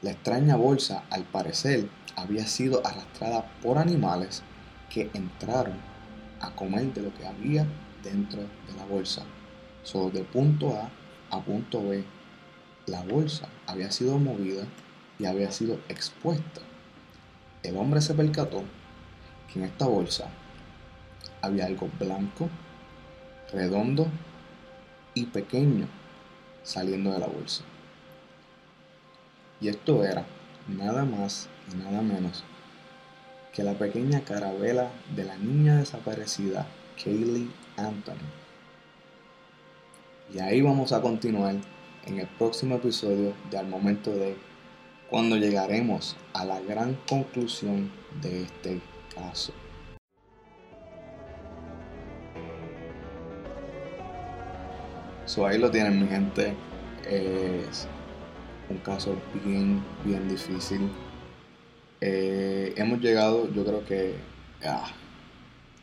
[0.01, 1.87] La extraña bolsa, al parecer,
[2.17, 4.43] había sido arrastrada por animales
[4.89, 5.77] que entraron
[6.41, 7.65] a comer de lo que había
[8.03, 9.23] dentro de la bolsa.
[9.83, 10.89] So, de punto A
[11.33, 12.03] a punto B,
[12.87, 14.65] la bolsa había sido movida
[15.17, 16.59] y había sido expuesta.
[17.63, 18.65] El hombre se percató
[19.55, 20.29] en esta bolsa
[21.41, 22.49] había algo blanco,
[23.51, 24.07] redondo
[25.13, 25.87] y pequeño
[26.63, 27.63] saliendo de la bolsa.
[29.59, 30.25] Y esto era
[30.67, 32.43] nada más y nada menos
[33.53, 36.65] que la pequeña carabela de la niña desaparecida
[37.01, 38.27] Kaylee Anthony.
[40.33, 41.55] Y ahí vamos a continuar
[42.05, 44.35] en el próximo episodio de Al Momento de
[45.09, 47.91] cuando llegaremos a la gran conclusión
[48.21, 48.81] de este
[49.15, 49.53] caso.
[55.25, 56.53] So ahí lo tienen mi gente.
[57.09, 57.87] Es
[58.69, 60.89] un caso bien, bien difícil.
[62.01, 64.15] Eh, hemos llegado, yo creo que
[64.65, 64.91] ah,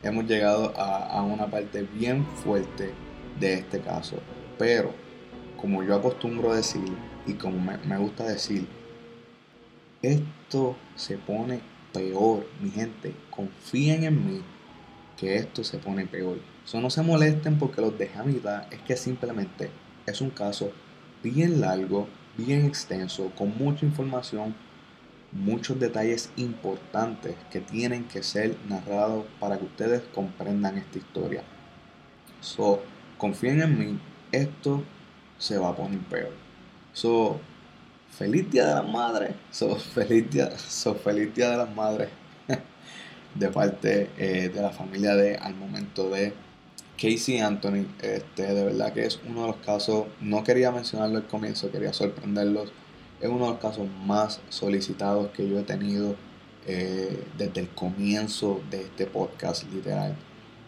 [0.03, 2.93] hemos llegado a, a una parte bien fuerte
[3.39, 4.17] de este caso.
[4.57, 4.93] Pero,
[5.59, 6.85] como yo acostumbro decir
[7.25, 8.67] y como me, me gusta decir,
[10.01, 11.61] esto se pone
[11.93, 13.13] peor, mi gente.
[13.29, 14.41] Confíen en mí
[15.17, 16.39] que esto se pone peor.
[16.65, 18.71] So, no se molesten porque los dejé a mitad.
[18.71, 19.69] Es que simplemente
[20.05, 20.71] es un caso
[21.23, 24.55] bien largo, bien extenso, con mucha información,
[25.31, 31.43] muchos detalles importantes que tienen que ser narrados para que ustedes comprendan esta historia.
[32.41, 32.81] So,
[33.17, 33.99] confíen en mí,
[34.31, 34.83] esto
[35.37, 36.33] se va a poner peor.
[36.93, 37.39] So,
[38.11, 39.31] feliz día de las madres.
[39.51, 42.09] So, feliz día, de las madres
[43.35, 46.33] de parte eh, de la familia de al momento de
[46.97, 47.87] Casey Anthony.
[48.01, 51.93] Este, de verdad que es uno de los casos, no quería mencionarlo al comienzo, quería
[51.93, 52.71] sorprenderlos.
[53.19, 56.15] Es uno de los casos más solicitados que yo he tenido
[56.67, 60.15] eh, desde el comienzo de este podcast, literal.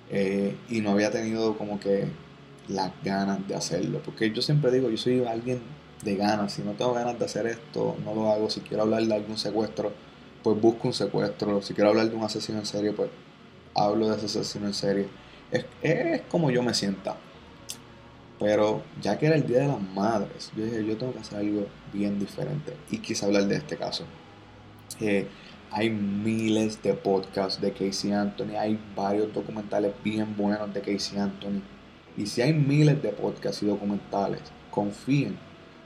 [0.09, 2.07] Eh, y no había tenido como que
[2.67, 4.01] las ganas de hacerlo.
[4.03, 5.61] Porque yo siempre digo, yo soy alguien
[6.03, 6.53] de ganas.
[6.53, 8.49] Si no tengo ganas de hacer esto, no lo hago.
[8.49, 9.91] Si quiero hablar de algún secuestro,
[10.43, 11.61] pues busco un secuestro.
[11.61, 13.09] Si quiero hablar de un asesino en serie, pues
[13.75, 15.07] hablo de ese asesino en serie.
[15.51, 17.15] Es, es como yo me sienta.
[18.39, 21.39] Pero ya que era el Día de las Madres, yo dije, yo tengo que hacer
[21.39, 22.75] algo bien diferente.
[22.91, 24.05] Y quise hablar de este caso.
[24.99, 25.27] Eh,
[25.71, 31.61] hay miles de podcasts de Casey Anthony, hay varios documentales bien buenos de Casey Anthony.
[32.15, 35.37] Y si hay miles de podcasts y documentales, confíen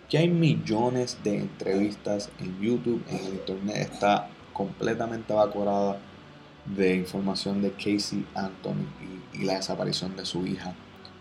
[0.09, 5.99] que hay millones de entrevistas en YouTube, en el internet está completamente evacuada
[6.65, 8.87] de información de Casey Anthony
[9.33, 10.73] y, la desaparición de su hija.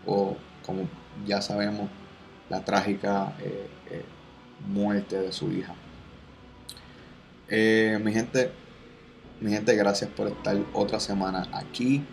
[0.05, 0.35] O
[0.65, 0.87] como
[1.25, 1.89] ya sabemos,
[2.49, 4.05] la trágica eh, eh,
[4.67, 5.75] muerte de su hija.
[7.49, 8.51] Eh, mi gente,
[9.39, 12.03] mi gente, gracias por estar otra semana aquí.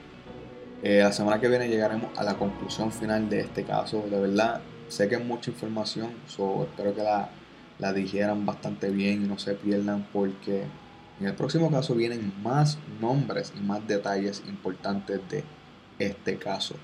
[0.83, 4.05] La semana que viene llegaremos a la conclusión final de este caso.
[4.11, 4.61] De verdad,
[4.95, 7.29] sé que es mucha información, so, espero que la,
[7.79, 10.65] la digieran bastante bien y no se pierdan porque
[11.21, 15.45] en el próximo caso vienen más nombres y más detalles importantes de
[15.99, 16.77] este caso.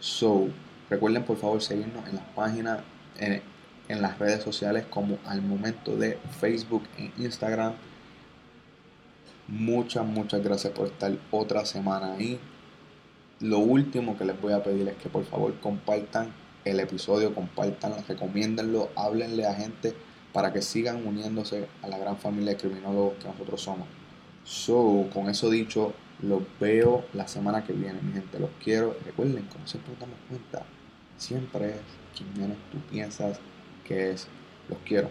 [0.00, 0.48] So,
[0.90, 2.80] recuerden por favor seguirnos en las páginas,
[3.18, 3.42] en,
[3.88, 7.74] en las redes sociales como al momento de Facebook e Instagram.
[9.46, 12.38] Muchas, muchas gracias por estar otra semana ahí.
[13.40, 16.32] Lo último que les voy a pedir es que por favor compartan
[16.64, 19.94] el episodio, compartan, recomiéndenlo, háblenle a gente
[20.32, 23.88] para que sigan uniéndose a la gran familia de criminólogos que nosotros somos.
[24.44, 28.38] So, con eso dicho, los veo la semana que viene, mi gente.
[28.38, 28.96] Los quiero.
[29.04, 30.62] Recuerden, como siempre nos damos cuenta,
[31.16, 31.80] siempre es
[32.16, 33.40] quien menos tú piensas
[33.84, 34.26] que es.
[34.68, 35.10] Los quiero.